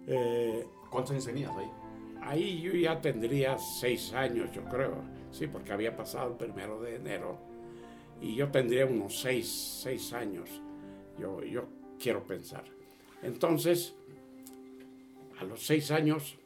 [0.07, 1.84] Eh, ¿Cuántos años tenías ahí?
[2.27, 6.97] Ahí yo ya tendría seis años, yo creo, sí, porque había pasado el primero de
[6.97, 7.39] enero.
[8.21, 10.49] Y yo tendría unos seis, seis años,
[11.19, 11.67] yo, yo
[11.99, 12.65] quiero pensar.
[13.23, 13.95] Entonces,
[15.39, 16.39] a los seis años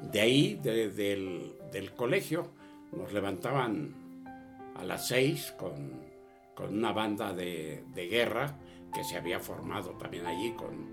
[0.00, 2.48] de ahí, del, colegio,
[2.92, 3.94] nos levantaban
[4.76, 6.02] a las seis con,
[6.70, 8.56] una banda de, guerra
[8.92, 10.90] que se había formado también allí con,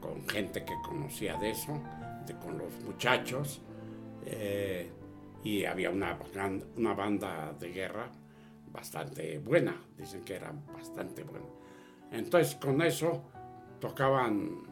[0.00, 1.80] con gente que conocía de eso,
[2.34, 3.62] con los muchachos.
[4.24, 4.90] Eh,
[5.44, 6.18] y había una,
[6.76, 8.10] una banda de guerra
[8.76, 11.46] bastante buena, dicen que era bastante buena.
[12.10, 13.22] Entonces con eso
[13.80, 14.62] tocaban,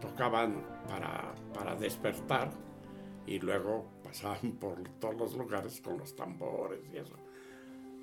[0.00, 0.62] tocaban
[1.54, 2.50] para, despertar
[3.26, 7.16] y luego pasaban por todos los lugares con los tambores y eso.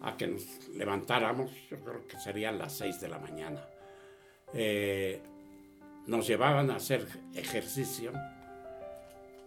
[0.02, 3.62] A que nos levantáramos, yo creo que serían las 6 de la mañana.
[4.54, 5.21] Eh,
[6.07, 8.12] nos llevaban a hacer ejercicio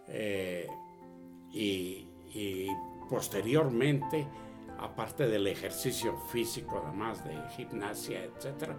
[0.07, 0.67] eh,
[1.51, 2.07] y,
[3.09, 4.27] posteriormente,
[4.79, 8.71] aparte del ejercicio físico, además de gimnasia, etc.,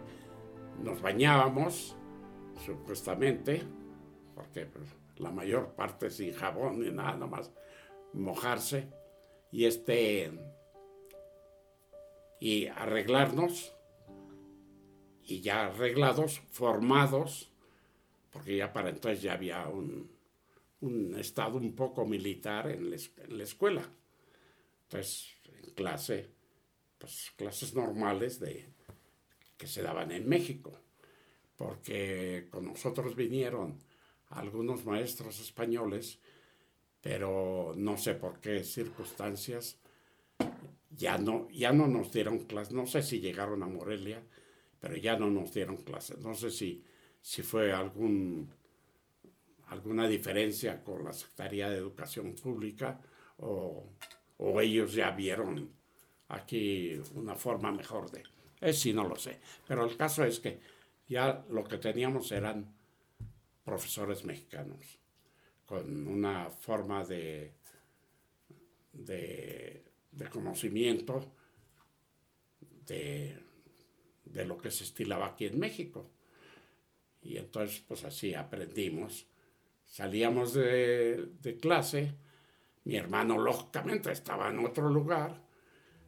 [0.82, 1.96] nos bañábamos,
[2.64, 3.62] supuestamente,
[4.34, 7.52] porque pues, la mayor parte sin jabón ni nada, más
[8.12, 8.88] mojarse.
[9.52, 10.32] y este
[12.40, 13.74] y arreglarnos
[15.22, 17.53] y ya arreglados, formados,
[18.34, 20.10] porque ya para entonces ya había un,
[21.16, 23.88] estado un poco militar en la, escuela.
[24.82, 25.28] Entonces,
[25.62, 26.28] en clase,
[26.98, 28.66] pues clases normales de,
[29.56, 30.72] que se daban en México,
[31.56, 33.78] porque con nosotros vinieron
[34.30, 36.18] algunos maestros españoles,
[37.00, 39.78] pero no sé por qué circunstancias
[40.90, 44.24] ya no, ya no nos dieron clases, no sé si llegaron a Morelia,
[44.80, 46.18] pero ya no nos dieron clases.
[46.18, 46.84] No sé si,
[47.24, 48.52] si fue algún,
[49.68, 53.00] alguna diferencia con la Secretaría de Educación Pública
[53.38, 53.88] o,
[54.36, 55.70] o ellos ya vieron
[56.28, 58.22] aquí una forma mejor de...
[58.60, 59.40] Es sí, no lo sé.
[59.66, 60.60] Pero el caso es que
[61.08, 62.74] ya lo que teníamos eran
[63.64, 64.98] profesores mexicanos
[65.64, 67.54] con una forma de,
[68.92, 69.84] de
[70.16, 71.32] de conocimiento
[72.86, 73.36] de,
[74.46, 76.10] lo que se estilaba aquí en México.
[77.24, 79.26] Y entonces, pues así aprendimos.
[79.86, 82.14] Salíamos de, de, clase,
[82.84, 85.42] mi hermano lógicamente estaba en otro lugar,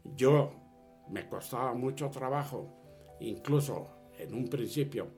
[0.04, 0.52] yo
[1.08, 5.08] me costaba mucho trabajo, incluso en un principio,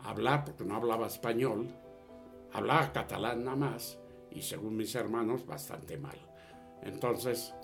[0.00, 1.68] hablar, porque no hablaba español,
[2.52, 3.98] hablaba catalán nada más,
[4.30, 6.16] y según mis hermanos, bastante mal.
[6.82, 7.54] Entonces,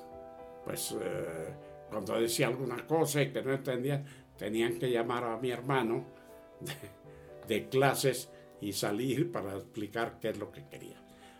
[0.64, 1.54] pues eh,
[1.88, 4.04] cuando decía alguna cosa y que no entendían,
[4.36, 6.04] tenían que llamar a mi hermano
[6.60, 6.72] de,
[7.68, 8.30] clases
[8.60, 10.96] y salir para explicar qué es lo que quería.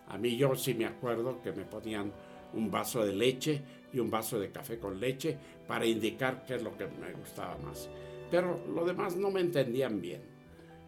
[0.09, 2.13] A mí yo sí me acuerdo que me ponían
[2.53, 3.63] un vaso de leche
[3.93, 5.37] y un vaso de café con leche
[5.67, 7.89] para indicar qué es lo que me gustaba más.
[8.31, 10.23] Pero lo demás no me entendían bien.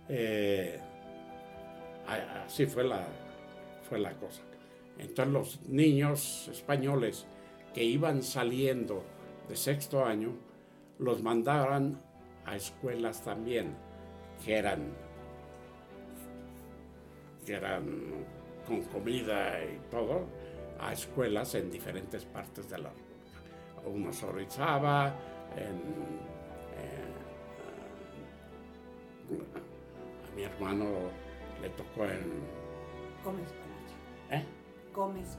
[0.09, 0.79] Eh,
[2.45, 3.07] así fue la,
[3.89, 4.43] fue la cosa.
[4.99, 7.27] Entonces los niños españoles
[7.75, 9.05] que iban saliendo
[9.49, 10.35] de sexto año,
[10.99, 12.01] los mandaban
[12.45, 13.75] a escuelas también,
[14.45, 14.95] que eran,
[17.47, 18.27] que eran
[18.67, 20.27] con comida y todo,
[20.81, 23.07] a escuelas en diferentes partes de la República.
[23.87, 25.15] Unos Orizaba,
[25.57, 25.77] en,
[26.77, 27.07] eh,
[30.33, 30.87] a mi hermano
[31.63, 32.43] le tocó en...
[33.25, 33.97] Gómez Palacio.
[34.31, 34.45] ¿Eh?
[34.93, 35.39] Gómez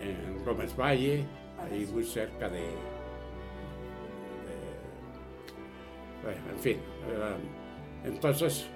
[0.00, 1.24] En Gómez Valle,
[1.60, 2.64] ahí muy cerca de,
[6.22, 6.78] bueno, en fin,
[8.04, 8.68] entonces,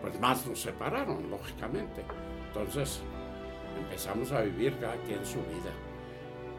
[0.00, 2.02] pues más nos separaron, lógicamente.
[2.48, 3.00] Entonces,
[3.78, 5.72] empezamos a vivir cada quien su vida.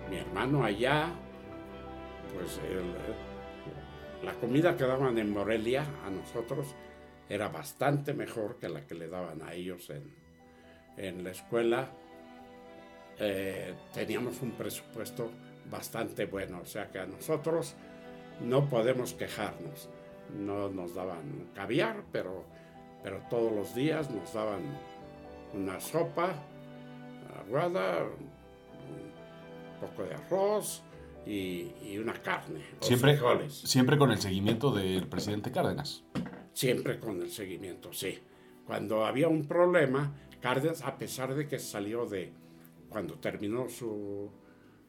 [0.10, 1.10] Mi hermano allá,
[2.34, 2.60] pues
[4.24, 6.76] la comida que daban en Morelia a nosotros
[7.30, 10.14] era bastante mejor que la que le daban a ellos en,
[10.98, 11.90] en la escuela.
[13.18, 15.32] Eh, teníamos un presupuesto
[15.70, 16.60] bastante bueno.
[16.62, 17.76] O sea que a nosotros
[18.42, 19.90] no podemos quejarnos.
[20.38, 22.46] No nos daban caviar, pero,
[23.04, 24.62] pero todos los días nos daban
[25.54, 26.36] una sopa
[27.40, 30.84] aguada, un poco de arroz
[31.26, 32.62] y, una carne.
[32.80, 36.04] Siempre, siempre con el seguimiento del presidente Cárdenas.
[36.54, 38.20] Siempre con el seguimiento, sí.
[38.66, 42.32] Cuando había un problema, Cárdenas, a pesar de que salió de,
[42.90, 44.30] cuando terminó su,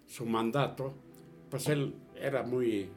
[0.06, 0.94] su mandato,
[1.50, 2.88] pues él era muy,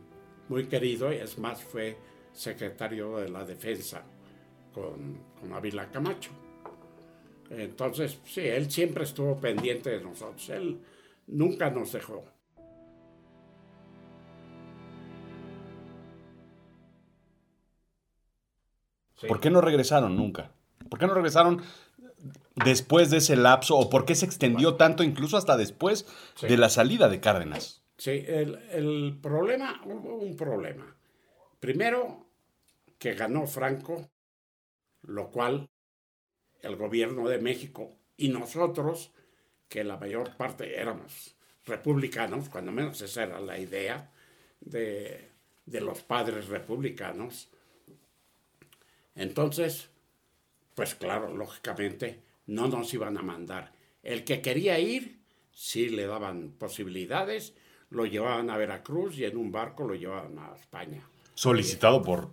[0.50, 1.98] muy querido y es más fue
[2.32, 4.04] secretario de la defensa
[4.76, 6.32] con, con Ávila Camacho.
[7.50, 10.82] Entonces, sí, él siempre estuvo pendiente de nosotros, él
[11.28, 12.26] nunca nos dejó.
[19.28, 20.52] ¿Por qué no regresaron nunca?
[20.90, 21.62] ¿Por qué no regresaron
[22.56, 26.06] después de ese lapso o por qué se extendió tanto incluso hasta después
[26.42, 27.82] de la salida de Cárdenas?
[27.98, 30.86] Sí, el, el, problema, hubo un problema.
[31.62, 32.28] Primero,
[33.00, 34.10] que ganó Franco,
[35.08, 35.70] lo cual
[36.62, 39.12] el gobierno de México y nosotros,
[39.70, 44.12] que la mayor parte éramos republicanos, cuando menos esa era la idea
[44.62, 45.30] de,
[45.66, 47.50] de los padres republicanos.
[49.16, 49.90] Entonces,
[50.76, 53.72] pues claro, lógicamente, no nos iban a mandar.
[54.04, 55.20] El que quería ir,
[55.52, 57.54] sí le daban posibilidades,
[57.90, 61.08] lo llevaban a Veracruz y en un barco lo llevaban a España.
[61.34, 62.30] Solicitado por,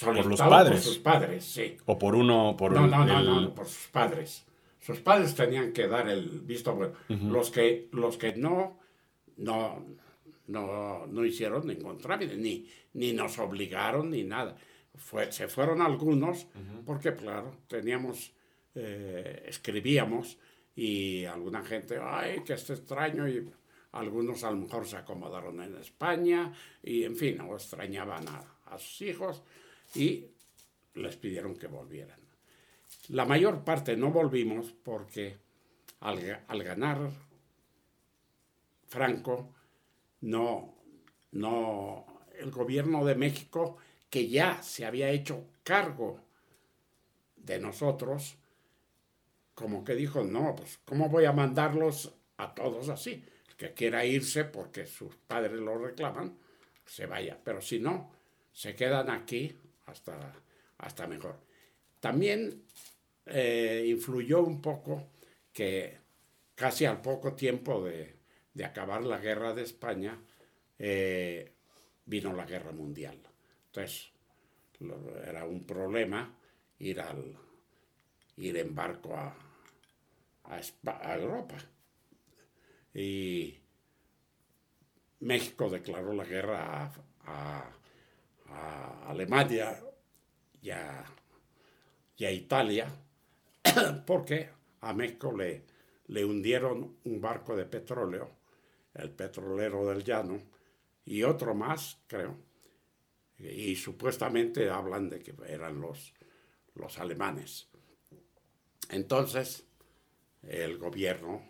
[0.00, 0.72] por los padres.
[0.72, 1.76] Por sus padres, sí.
[1.86, 4.44] O por uno, por no, no, no, no, por sus padres.
[4.80, 6.94] Sus padres tenían que dar el visto bueno.
[7.08, 8.78] Los que, los que no,
[9.36, 9.84] no,
[10.46, 14.56] no, no hicieron ningún trámite, ni, ni nos obligaron ni nada.
[14.96, 16.46] Fue, se fueron algunos,
[16.84, 18.32] porque claro, teníamos
[18.74, 20.38] eh, escribíamos
[20.76, 23.50] y alguna gente, ay, que es extraño, y
[23.92, 29.02] algunos a lo mejor se acomodaron en España y en fin, o extrañaban a, sus
[29.02, 29.42] hijos
[29.94, 30.26] y
[30.94, 32.18] les pidieron que volvieran.
[33.08, 35.38] La mayor parte no volvimos porque
[36.00, 37.10] al, ganar
[38.86, 39.54] Franco,
[40.22, 40.74] no,
[41.32, 42.06] no,
[42.38, 43.78] el gobierno de México,
[44.08, 46.20] que ya se había hecho cargo
[47.36, 48.36] de nosotros,
[49.54, 53.24] como que dijo, no, pues, ¿cómo voy a mandarlos a todos así?
[53.48, 56.36] El que quiera irse porque sus padres lo reclaman,
[56.86, 57.38] se vaya.
[57.44, 58.10] Pero si no,
[58.52, 59.56] se quedan aquí
[59.90, 60.34] hasta,
[60.78, 61.40] hasta mejor.
[62.00, 62.64] También
[63.26, 65.10] eh, influyó un poco
[65.52, 65.98] que
[66.54, 68.18] casi al poco tiempo de,
[68.64, 70.18] acabar la guerra de España,
[70.78, 71.54] eh,
[72.04, 73.18] vino la guerra mundial.
[73.66, 74.12] Entonces,
[75.26, 76.36] era un problema
[76.78, 77.36] ir, al,
[78.36, 79.34] ir en barco a,
[80.44, 81.56] a, Europa.
[82.92, 83.58] Y
[85.20, 86.92] México declaró la guerra
[87.24, 87.79] a,
[88.50, 89.80] Alemania
[90.60, 91.04] y a,
[92.18, 92.86] Italia
[94.06, 98.30] porque a México le, hundieron un barco de petróleo,
[98.94, 100.38] el petrolero del llano,
[101.04, 102.36] y otro más, creo.
[103.38, 106.12] Y supuestamente hablan de que eran los,
[106.74, 107.68] los alemanes.
[108.90, 109.64] Entonces,
[110.42, 111.42] el gobierno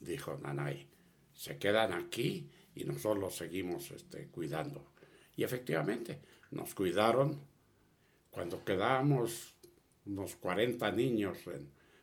[0.00, 0.88] dijo, Nanay,
[1.34, 4.95] se quedan aquí y nosotros seguimos este, cuidando.
[5.36, 6.18] Y efectivamente,
[6.50, 7.40] nos cuidaron
[8.30, 9.54] cuando quedábamos
[10.06, 11.38] unos 40 niños,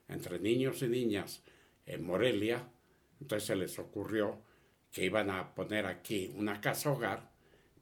[0.08, 1.44] entre niños y niñas,
[1.86, 2.68] en Morelia,
[3.20, 4.42] entonces se les ocurrió
[4.92, 7.32] que iban a poner aquí una casa hogar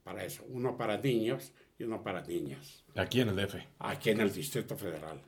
[0.04, 2.84] para eso, uno para niños y uno para niñas.
[2.96, 3.56] Aquí en el DF.
[3.80, 5.22] Aquí en el Distrito Federal,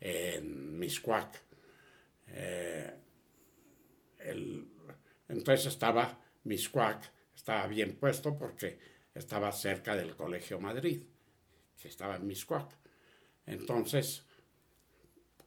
[0.00, 1.42] en Miscuac.
[2.28, 2.94] Eh,
[5.28, 8.78] entonces estaba Miscuac, estaba bien puesto porque
[9.14, 11.02] estaba cerca del Colegio Madrid,
[11.80, 12.76] que estaba en Miscuac.
[13.46, 14.24] Entonces,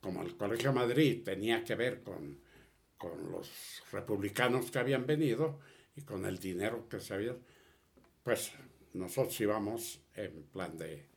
[0.01, 2.39] como el Colegio Madrid tenía que ver con,
[2.97, 5.59] con los republicanos que habían venido
[5.95, 7.35] y con el dinero que se había,
[8.23, 8.51] pues
[8.93, 11.07] nosotros íbamos en plan de,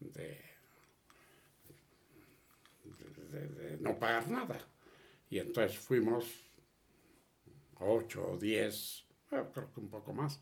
[0.00, 0.54] de
[3.80, 4.58] no pagar nada.
[5.30, 6.26] Y entonces fuimos
[7.80, 10.40] ocho o diez, creo que un poco más,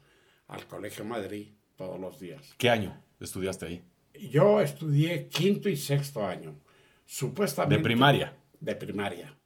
[0.52, 2.54] al Colegio Madrid todos los días.
[2.58, 3.82] ¿Qué año estudiaste ahí?
[4.30, 6.54] Yo estudié quinto y sexto año,
[7.06, 7.78] supuestamente.
[7.78, 8.36] ¿De primaria?
[8.60, 9.36] De primaria.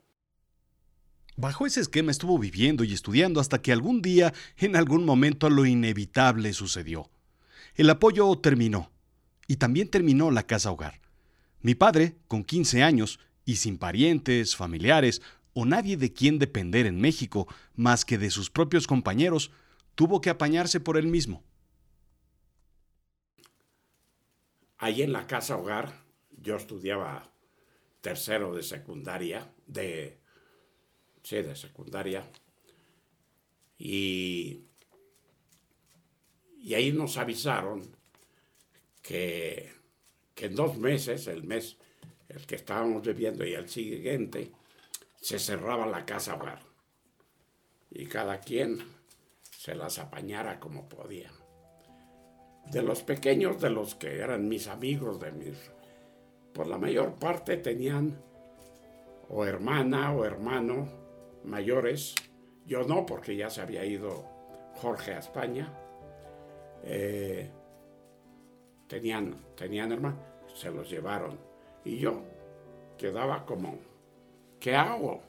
[1.37, 5.65] Bajo ese esquema estuvo viviendo y estudiando hasta que algún día, en algún momento, lo
[5.65, 7.11] inevitable sucedió.
[7.75, 8.91] El apoyo terminó,
[9.47, 11.01] y también terminó la casa hogar.
[11.61, 17.01] Mi padre, con 15 años, y sin parientes, familiares o nadie de quien depender en
[17.01, 19.53] México más que de sus propios compañeros,
[19.97, 21.43] tuvo que apañarse por él mismo.
[24.79, 27.33] Ahí en la casa hogar, yo estudiaba
[28.03, 30.21] tercero de secundaria, de,
[31.23, 32.31] sí, de secundaria,
[33.79, 34.67] y,
[36.59, 37.83] y ahí nos avisaron
[39.03, 39.73] que,
[40.35, 41.79] que en dos meses, el mes
[42.29, 44.53] el que estábamos viviendo y el siguiente,
[45.21, 46.61] se cerraba la casa hogar.
[47.91, 48.96] Y cada quien
[49.67, 51.29] se las apañara como podía.
[52.71, 55.73] De los pequeños, de los que eran mis amigos, de mis,
[56.53, 58.17] por la mayor parte tenían
[59.29, 60.87] o hermana o hermano
[61.43, 62.15] mayores.
[62.65, 64.25] Yo no, porque ya se había ido
[64.77, 65.69] Jorge a España.
[66.85, 67.51] Eh,
[68.87, 70.21] tenían, tenían hermanos,
[70.55, 71.41] se los llevaron
[71.85, 72.23] y yo
[72.97, 73.81] quedaba como,
[74.61, 75.23] ¿qué hago?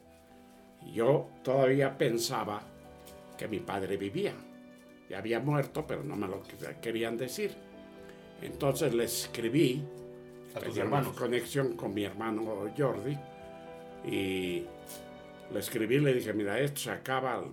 [0.94, 2.77] Yo todavía pensaba
[3.38, 4.34] que mi padre vivía.
[5.10, 6.42] Ya había muerto, pero no me lo
[6.82, 7.52] querían decir.
[8.42, 9.84] Entonces le escribí,
[10.56, 11.16] a tus hermanos.
[11.16, 13.18] conexión con mi hermano Jordi,
[14.06, 14.66] y
[15.52, 17.44] le escribí, le dije, mira, esto se acaba,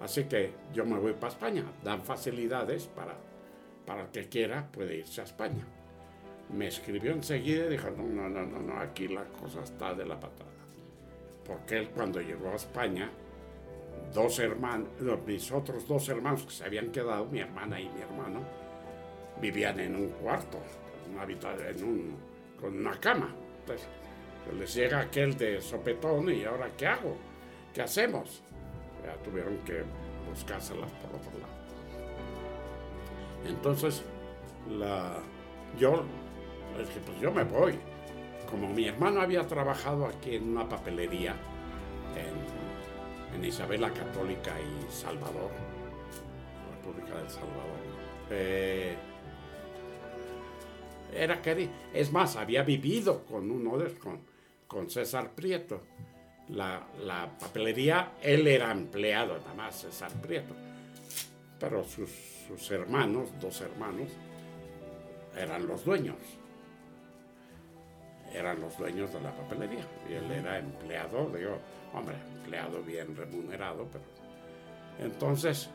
[0.00, 1.64] así que yo me voy para España.
[1.84, 3.14] Dan facilidades para,
[3.84, 5.66] para el que quiera, puede irse a España
[6.50, 10.06] me escribió enseguida y dijo, no, no, no, no, no, aquí la cosa está de
[10.06, 10.50] la patada.
[11.44, 13.10] Porque él cuando llegó a España,
[14.12, 14.88] dos hermanos,
[15.26, 18.40] mis otros dos hermanos que se habían quedado, mi hermana y mi hermano,
[19.40, 20.58] vivían en un cuarto,
[21.06, 22.16] en un,
[22.60, 23.34] con una cama.
[23.60, 23.86] Entonces,
[24.58, 27.16] les llega aquel de sopetón y ahora ¿qué hago?
[27.74, 28.42] ¿Qué hacemos?
[29.04, 29.82] Ya tuvieron que
[30.28, 31.56] buscárselas por otro lado.
[33.46, 34.02] Entonces,
[34.68, 35.18] la,
[35.78, 36.04] yo
[36.84, 37.78] que pues yo me voy.
[38.50, 41.34] Como mi hermano había trabajado aquí en una papelería
[42.14, 42.55] en
[43.44, 45.50] Isabel la Católica y Salvador,
[46.76, 47.76] República del Salvador.
[48.30, 48.96] Eh,
[51.14, 54.20] era que, es más, había vivido con uno de con,
[54.66, 55.82] con César Prieto.
[56.48, 60.54] La, la, papelería, él era empleado nada más, César Prieto.
[61.58, 64.10] Pero sus hermanos, dos hermanos,
[65.36, 66.16] eran los dueños.
[68.36, 69.86] Eran los dueños de la papelería.
[70.08, 71.58] Y él era empleado, digo,
[71.94, 74.04] hombre, empleado bien remunerado, pero.
[74.98, 75.70] Entonces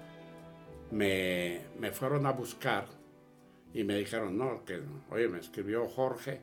[0.91, 2.85] me, me fueron a buscar
[3.73, 6.41] y me dijeron, no, que, oye, me escribió Jorge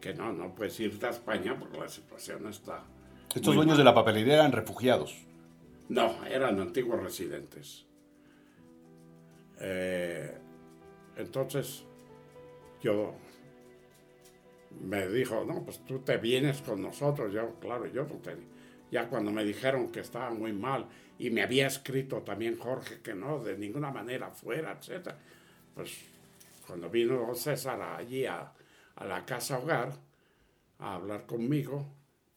[0.00, 2.84] que no, no puedes irte a España porque la situación está.
[3.34, 5.14] ¿Estos dueños de la papelería eran refugiados?
[5.88, 7.86] No, eran antiguos residentes.
[9.60, 10.38] Eh,
[11.16, 11.84] entonces,
[12.82, 13.14] yo
[14.78, 17.32] me dijo, no, pues tú te vienes con nosotros.
[17.32, 18.46] Yo, claro, yo no tenía.
[18.90, 20.86] Ya cuando me dijeron que estaba muy mal
[21.18, 25.10] y me había escrito también Jorge que no, de ninguna manera fuera, etc.
[25.74, 25.98] Pues
[26.66, 28.52] cuando vino César allí a,
[28.96, 29.92] a la casa hogar
[30.78, 31.86] a hablar conmigo,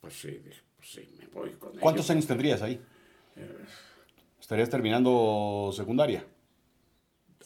[0.02, 2.80] pues sí, dije, pues sí, me voy con ¿Cuántos años tendrías ahí?
[3.36, 3.66] Eh,
[4.40, 6.26] ¿Estarías terminando secundaria?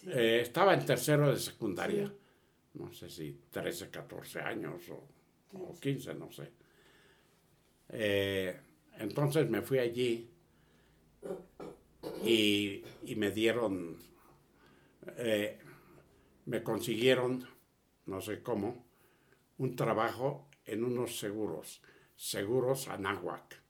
[0.07, 2.11] Eh, estaba en tercero de secundaria.
[2.77, 5.07] No sé si 13, 14 años o,
[5.57, 6.51] o 15, no sé.
[7.89, 8.59] Eh,
[8.99, 10.29] entonces me fui allí
[12.23, 13.97] y, y me dieron,
[15.17, 15.59] eh,
[16.45, 17.47] me consiguieron,
[18.05, 18.85] no sé cómo,
[19.57, 21.81] un trabajo en unos seguros,
[22.15, 23.61] Seguros Anáhuac,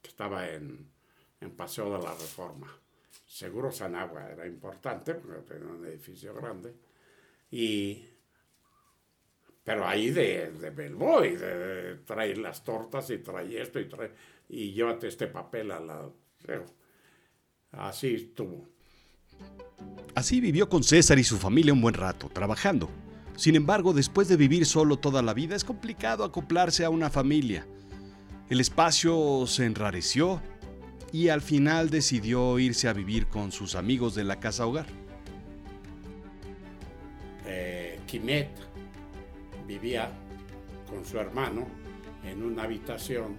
[0.00, 0.88] que estaba en,
[1.40, 2.80] en Paseo de la Reforma.
[3.26, 6.74] Seguros Anáhuac era importante porque tenía un edificio grande.
[7.50, 8.06] Y,
[9.68, 14.12] pero ahí de, de Bellboy, de, de traer las tortas y trae esto y trae,
[14.48, 16.08] y llévate este papel a la...
[17.72, 18.66] Así estuvo.
[20.14, 22.88] Así vivió con César y su familia un buen rato, trabajando.
[23.36, 27.66] Sin embargo, después de vivir solo toda la vida, es complicado acoplarse a una familia.
[28.48, 30.40] El espacio se enrareció
[31.12, 34.86] y al final decidió irse a vivir con sus amigos de la casa hogar.
[37.44, 38.67] Eh, Quimet
[39.68, 40.10] vivía
[40.88, 41.66] con su hermano
[42.24, 43.36] en una habitación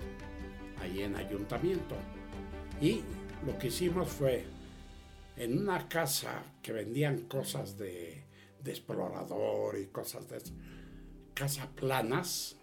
[0.79, 1.95] ahí en ayuntamiento.
[2.79, 3.01] Y
[3.45, 4.45] lo que hicimos fue,
[5.35, 8.23] en una casa que vendían cosas de,
[8.63, 10.53] explorador y cosas de eso,
[11.33, 12.57] casa planas,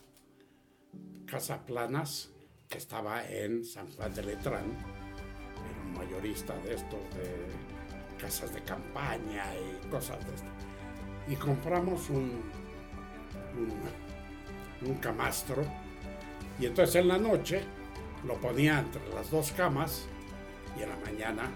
[1.27, 2.31] casa planas
[2.69, 8.63] que estaba en San Juan de Letrán, era un mayorista de estos, de casas de
[8.63, 10.49] campaña y cosas de esto.
[11.29, 12.43] Y compramos un,
[13.57, 15.65] un, un camastro
[16.59, 17.63] y entonces en la noche
[18.27, 20.07] lo ponía entre las dos camas
[20.79, 21.51] y en la mañana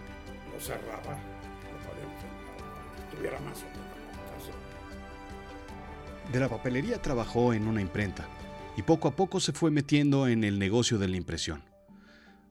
[0.52, 1.18] lo cerraba.
[6.32, 8.28] De la papelería trabajó en una imprenta
[8.76, 11.64] y poco a poco se fue metiendo en el negocio de la impresión.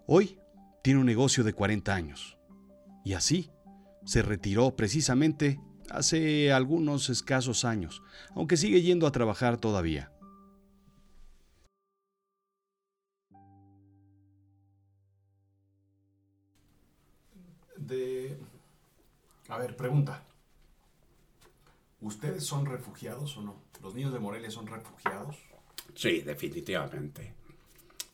[0.06, 0.38] Hoy
[0.84, 2.38] tiene un negocio de 40 años
[3.06, 3.52] y así
[4.06, 5.60] se retiró precisamente
[5.92, 8.02] hace algunos escasos años,
[8.36, 10.12] aunque sigue yendo a trabajar todavía.
[17.78, 18.38] De...
[19.48, 20.24] A ver, pregunta.
[22.02, 23.56] ¿Ustedes son refugiados o no?
[23.82, 25.36] ¿Los niños de Morelia son refugiados?
[25.96, 27.34] Sí, definitivamente.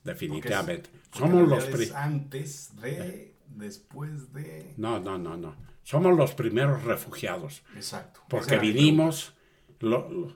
[0.03, 0.89] Definitivamente.
[1.11, 4.73] Porque Somos los es antes de, después de...
[4.77, 5.55] No, no, no, no.
[5.85, 7.63] Somos los primeros refugiados.
[7.75, 8.21] Exacto.
[8.27, 9.33] Porque vinimos,
[9.79, 10.35] lo- lo-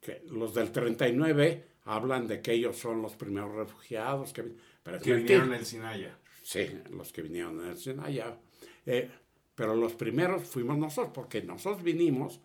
[0.00, 4.32] que los del 39 hablan de que ellos son los primeros refugiados.
[4.32, 4.42] Que,
[4.82, 4.98] pero.
[4.98, 6.18] Que vinieron el Sinaya.
[6.42, 8.38] Sí, los que vinieron en el Sinaya.
[8.86, 9.10] Eh,
[9.54, 12.40] pero los primeros fuimos nosotros, porque nosotros vinimos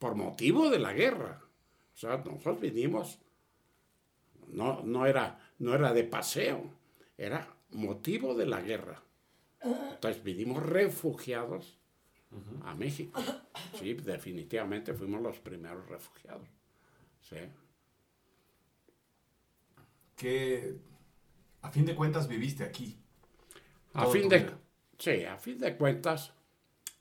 [0.00, 1.42] por motivo de la guerra.
[1.94, 3.20] O sea, nosotros vinimos,
[4.48, 6.60] no, no, era, no era de paseo,
[7.16, 9.00] era motivo de la guerra.
[9.62, 11.78] Entonces vinimos refugiados
[12.64, 13.20] a México.
[13.78, 16.48] Sí, definitivamente fuimos los primeros refugiados.
[17.20, 17.36] Sí.
[20.14, 20.76] Que
[21.62, 22.96] a fin de cuentas viviste aquí.
[23.94, 24.58] A fin de, vida.
[24.96, 26.32] sí, a fin de cuentas,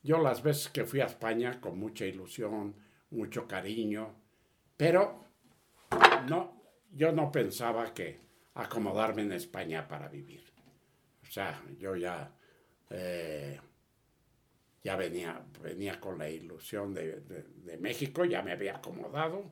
[0.01, 2.75] yo las veces que fui a España con mucha ilusión,
[3.11, 4.15] mucho cariño,
[4.75, 5.25] pero
[6.27, 6.61] no,
[6.91, 8.19] yo no pensaba que
[8.55, 10.43] acomodarme en España para vivir.
[11.21, 12.31] O sea, yo ya,
[12.89, 13.59] eh,
[14.83, 19.43] ya venía, venía con la ilusión de, de- México, ya me había acomodado.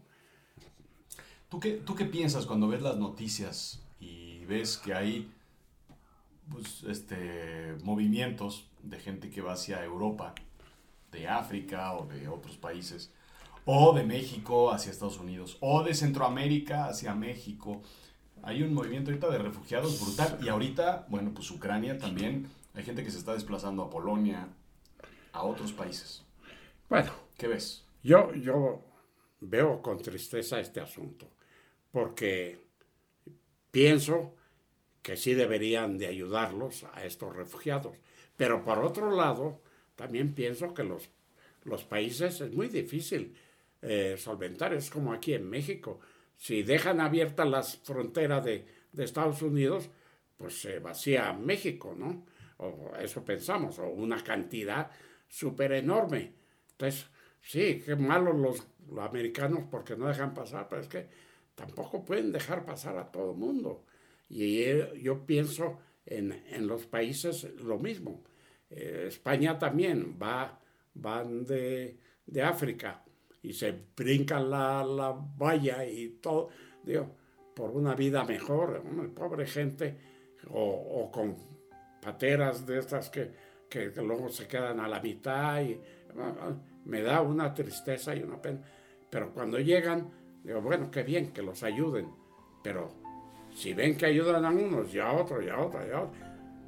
[1.49, 5.31] ¿Tú qué, ¿Tú qué piensas cuando ves las noticias y ves que hay
[6.49, 10.33] pues, este, movimientos de gente que va hacia Europa,
[11.11, 13.11] de África o de otros países,
[13.65, 17.81] o de México hacia Estados Unidos, o de Centroamérica hacia México.
[18.43, 23.03] Hay un movimiento ahorita de refugiados brutal y ahorita, bueno, pues Ucrania también, hay gente
[23.03, 24.47] que se está desplazando a Polonia,
[25.33, 26.23] a otros países.
[26.89, 27.83] Bueno, ¿Qué ves?
[28.03, 28.83] yo, yo
[29.39, 31.27] veo con tristeza este asunto,
[31.91, 32.59] porque
[33.71, 34.35] pienso
[35.01, 37.97] que sí deberían de ayudarlos a estos refugiados.
[38.37, 39.61] Pero por otro lado,
[39.95, 41.09] también pienso que los,
[41.63, 43.35] los países es muy difícil
[43.81, 44.73] eh, solventar.
[44.73, 45.99] Es como aquí en México.
[46.37, 49.89] Si dejan abiertas las fronteras de, de Estados Unidos,
[50.37, 52.25] pues se vacía México, ¿no?
[52.57, 54.91] O eso pensamos, o una cantidad
[55.31, 56.33] súper enorme.
[56.73, 57.09] Entonces,
[57.41, 61.07] sí, qué malos los, los americanos porque no dejan pasar, pero es que
[61.55, 63.85] tampoco pueden dejar pasar a todo el mundo.
[64.29, 68.23] Y eh, yo pienso en, en los países lo mismo.
[68.69, 70.59] Eh, España también va,
[70.93, 73.03] van de, de África
[73.41, 76.49] y se brincan la, la valla y todo,
[76.83, 77.15] digo,
[77.55, 78.83] por una vida mejor,
[79.15, 79.97] pobre gente,
[80.49, 81.35] o, o con
[82.01, 85.79] pateras de estas que, que, luego se quedan a la mitad y
[86.19, 86.51] ah,
[86.83, 88.59] me da una tristeza y una pena.
[89.09, 90.11] Pero cuando llegan,
[90.43, 92.09] digo, bueno, qué bien que los ayuden,
[92.61, 92.89] pero
[93.55, 96.21] si ven que ayudan a unos y a otros y a otros y a otros,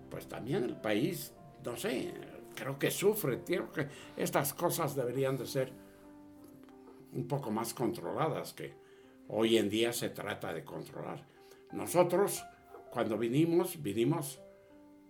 [0.09, 1.33] pues también el país,
[1.65, 2.13] no sé,
[2.55, 5.73] creo que sufre, creo que estas cosas deberían de ser
[7.11, 8.73] un poco más controladas que
[9.27, 11.25] hoy en día se trata de controlar.
[11.73, 12.45] Nosotros,
[12.91, 14.39] cuando vinimos, vinimos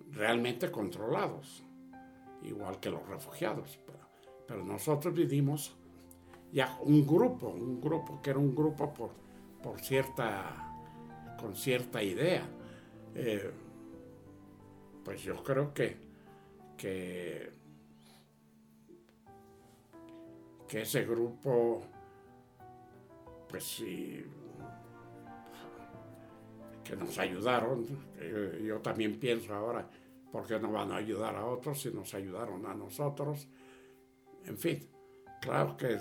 [0.10, 1.64] realmente controlados,
[2.44, 3.80] igual que los refugiados,
[4.48, 5.76] pero, nosotros vinimos
[6.52, 9.10] ya un grupo, un grupo que era un grupo por,
[9.64, 10.72] por cierta,
[11.40, 12.44] con cierta idea.
[13.16, 13.52] Eh,
[15.04, 15.98] pues yo creo que,
[16.78, 17.52] que,
[20.70, 21.84] ese grupo,
[23.48, 24.26] pues sí,
[26.84, 27.86] que nos ayudaron.
[28.20, 29.88] Yo, yo también pienso ahora,
[30.34, 33.48] ¿por qué no van a ayudar a otros si nos ayudaron a nosotros?
[34.46, 34.90] En fin,
[35.40, 36.00] claro que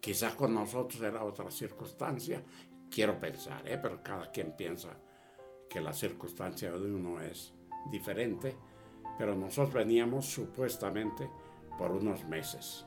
[0.00, 2.40] quizás con nosotros era otra circunstancia,
[2.88, 3.80] quiero pensar, ¿eh?
[3.82, 4.90] pero cada quien piensa
[5.68, 7.52] que la circunstancia de uno es
[7.90, 8.54] diferente,
[9.18, 11.28] pero nosotros veníamos supuestamente
[11.76, 12.86] por unos meses.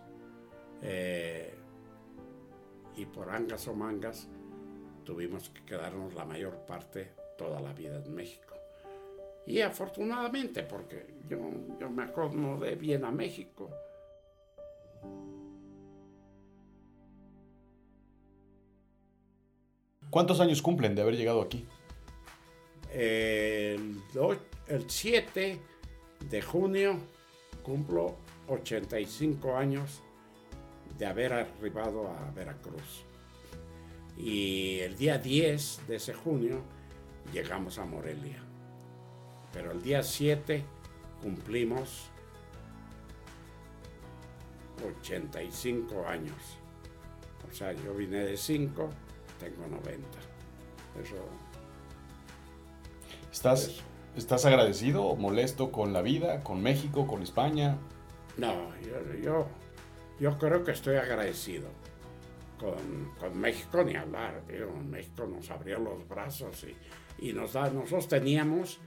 [0.82, 1.54] Eh,
[2.96, 4.30] y por angas o mangas
[5.04, 8.51] tuvimos que quedarnos la mayor parte toda la vida en México.
[9.46, 11.40] Y afortunadamente, porque yo,
[11.80, 13.70] yo me acomodé bien a México.
[20.10, 21.66] ¿Cuántos años cumplen de haber llegado aquí?
[22.94, 24.02] El,
[24.68, 25.58] el 7
[26.30, 26.98] de junio
[27.64, 28.18] cumplo
[28.50, 30.02] 85 años
[30.98, 33.06] de haber arribado a Veracruz.
[34.18, 36.62] Y el día 10 de ese junio
[37.34, 38.51] llegamos a Morelia.
[39.54, 40.64] Pero el día 7
[41.22, 42.10] cumplimos
[45.00, 46.58] 85 años.
[47.50, 48.90] O sea, yo vine de 5,
[49.40, 50.08] tengo 90.
[51.02, 51.16] Eso
[53.32, 53.84] ¿Estás, Eso.
[54.16, 57.78] ¿Estás agradecido o molesto con la vida, con México, con España?
[58.38, 59.48] No, yo, yo,
[60.20, 61.70] yo creo que estoy agradecido.
[62.60, 64.44] Con, con México ni hablar.
[64.48, 68.80] digo, México nos abrió los brazos y, y nos da, nosotros teníamos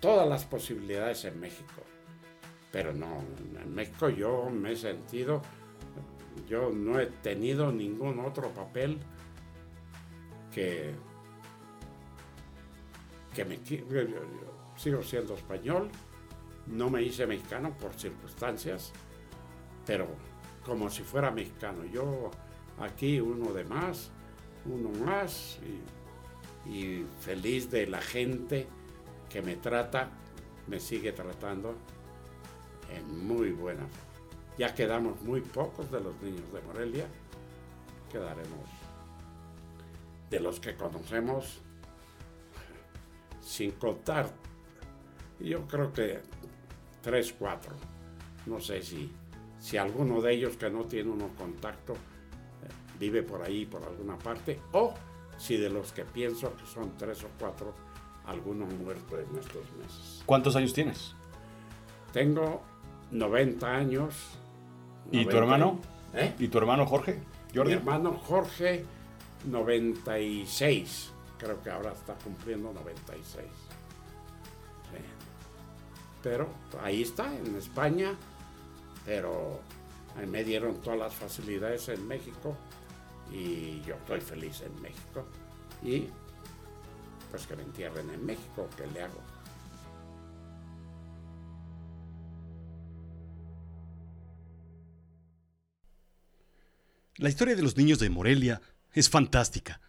[0.00, 1.82] todas las posibilidades en México.
[2.70, 3.24] Pero no,
[3.60, 5.40] en México yo me he sentido,
[6.48, 8.98] yo no he tenido ningún otro papel
[10.52, 10.94] que,
[13.34, 13.58] que me...
[14.76, 15.88] sigo siendo español,
[16.66, 18.92] no me hice mexicano por circunstancias,
[19.86, 20.06] pero
[20.64, 21.84] como si fuera mexicano.
[21.86, 22.30] Yo
[22.78, 24.10] aquí uno de más,
[24.66, 25.58] uno más,
[26.66, 28.66] y feliz de la gente
[29.30, 30.08] que me trata,
[30.66, 31.74] me sigue tratando
[32.90, 34.08] en muy buena forma.
[34.58, 37.06] Ya quedamos muy pocos de los niños de Morelia,
[38.10, 38.68] quedaremos
[40.30, 41.60] de los que conocemos
[43.40, 44.30] sin contar
[45.40, 46.20] yo creo que
[47.02, 47.74] tres, cuatro.
[48.46, 49.10] No sé si,
[49.58, 52.68] si alguno de ellos que no tiene uno contacto eh,
[52.98, 54.94] vive por ahí, por alguna parte, o
[55.36, 57.74] si de los que pienso que son tres o cuatro,
[58.28, 60.22] alguno muerto en estos meses.
[60.26, 61.14] ¿Cuántos años tienes?
[62.12, 62.62] Tengo
[63.10, 64.14] 90 años.
[65.10, 65.80] ¿Y tu 90 hermano?
[66.14, 66.34] ¿Eh?
[66.38, 67.20] ¿Y tu hermano Jorge?
[67.52, 67.72] Mi Jordi.
[67.72, 68.84] hermano Jorge,
[69.46, 71.12] 96.
[71.38, 73.46] Creo que ahora está cumpliendo 96.
[76.22, 76.48] Pero
[76.82, 78.12] ahí está, en España,
[79.06, 79.60] pero
[80.26, 82.56] me dieron todas las facilidades en México
[83.32, 85.24] y yo estoy feliz en México.
[85.82, 86.08] Y
[87.30, 89.20] pues que me entierren en México, ¿qué le hago?
[97.16, 98.60] La historia de los niños de Morelia
[98.92, 99.80] es fantástica.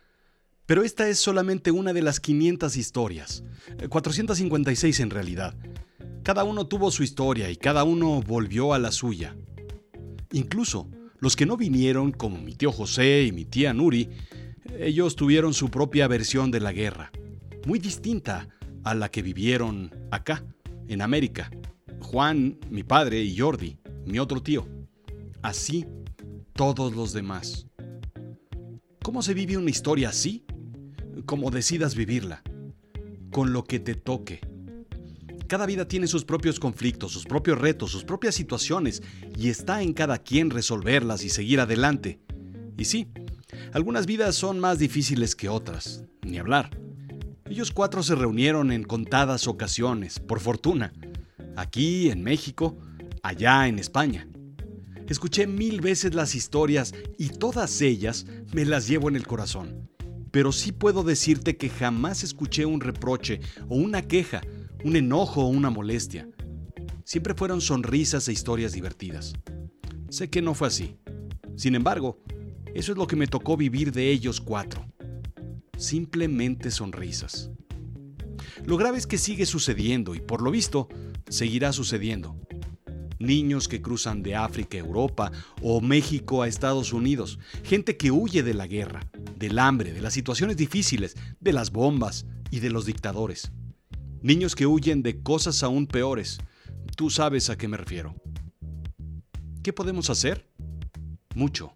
[0.66, 3.44] Pero esta es solamente una de las 500 historias,
[3.90, 5.56] 456 en realidad.
[6.24, 9.36] Cada uno tuvo su historia y cada uno volvió a la suya.
[10.32, 10.88] Incluso
[11.20, 14.10] los que no vinieron, como mi tío José y mi tía Nuri,
[14.78, 17.12] ellos tuvieron su propia versión de la guerra,
[17.66, 18.48] muy distinta
[18.84, 20.44] a la que vivieron acá,
[20.88, 21.52] en América.
[22.00, 24.68] Juan, mi padre, y Jordi, mi otro tío.
[25.42, 25.86] Así
[26.54, 27.68] todos los demás.
[29.02, 30.46] ¿Cómo se vive una historia así?
[31.26, 32.44] Como decidas vivirla,
[33.32, 34.42] con lo que te toque.
[35.48, 39.02] Cada vida tiene sus propios conflictos, sus propios retos, sus propias situaciones,
[39.38, 42.20] y está en cada quien resolverlas y seguir adelante.
[42.78, 43.08] Y sí,
[43.74, 46.70] algunas vidas son más difíciles que otras, ni hablar.
[47.50, 50.94] Ellos cuatro se reunieron en contadas ocasiones, por fortuna,
[51.56, 52.78] aquí en México,
[53.24, 54.28] allá en España.
[55.08, 59.90] Escuché mil veces las historias y todas ellas me las llevo en el corazón.
[60.30, 64.42] Pero sí puedo decirte que jamás escuché un reproche o una queja,
[64.84, 66.30] un enojo o una molestia.
[67.04, 69.34] Siempre fueron sonrisas e historias divertidas.
[70.10, 70.98] Sé que no fue así.
[71.56, 72.20] Sin embargo,
[72.76, 74.86] eso es lo que me tocó vivir de ellos cuatro.
[75.80, 77.50] Simplemente sonrisas.
[78.66, 80.90] Lo grave es que sigue sucediendo y por lo visto
[81.30, 82.40] seguirá sucediendo
[83.20, 88.44] niños que cruzan de África a Europa o México a Estados Unidos, gente que huye
[88.44, 89.02] de la guerra,
[89.38, 93.52] del hambre, de las situaciones difíciles, de las bombas y de los dictadores.
[94.22, 96.40] Niños que huyen de cosas aún peores.
[96.96, 98.16] Tú sabes a qué me refiero.
[99.64, 100.50] ¿Qué podemos hacer?
[101.36, 101.74] Mucho.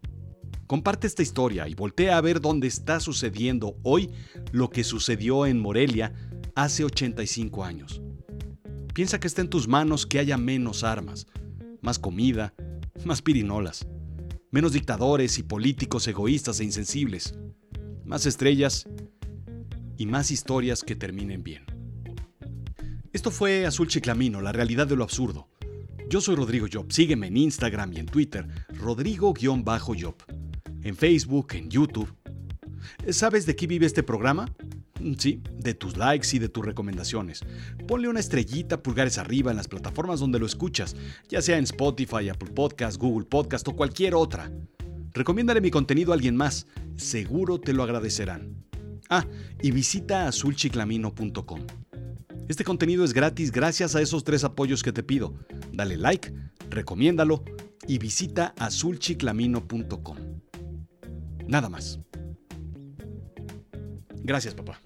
[0.68, 4.10] Comparte esta historia y voltea a ver dónde está sucediendo hoy
[4.52, 6.14] lo que sucedió en Morelia
[6.56, 8.02] hace 85 años.
[8.94, 11.28] Piensa que está en tus manos que haya menos armas,
[11.82, 12.54] más comida,
[13.06, 13.88] más pirinolas,
[14.52, 17.34] menos dictadores y políticos egoístas e insensibles,
[18.06, 18.88] más estrellas
[19.98, 21.66] y más historias que terminen bien.
[23.12, 25.50] Esto fue Azul Chiclamino, la realidad de lo absurdo.
[26.10, 26.92] Yo soy Rodrigo Job.
[26.92, 30.43] Sígueme en Instagram y en Twitter, Rodrigo-Job.
[30.84, 32.14] En Facebook, en YouTube.
[33.10, 34.52] ¿Sabes de qué vive este programa?
[35.18, 37.42] Sí, de tus likes y de tus recomendaciones.
[37.88, 40.96] Ponle una estrellita pulgares arriba en las plataformas donde lo escuchas,
[41.28, 44.52] ya sea en Spotify, Apple Podcast, Google Podcast o cualquier otra.
[45.14, 48.64] Recomiéndale mi contenido a alguien más, seguro te lo agradecerán.
[49.10, 49.26] Ah,
[49.62, 51.62] y visita azulchiclamino.com.
[52.48, 55.34] Este contenido es gratis gracias a esos tres apoyos que te pido.
[55.72, 56.34] Dale like,
[56.70, 57.44] recomiéndalo
[57.88, 60.18] y visita azulchiclamino.com.
[61.48, 62.00] Nada más.
[64.24, 64.80] Gracias, papá.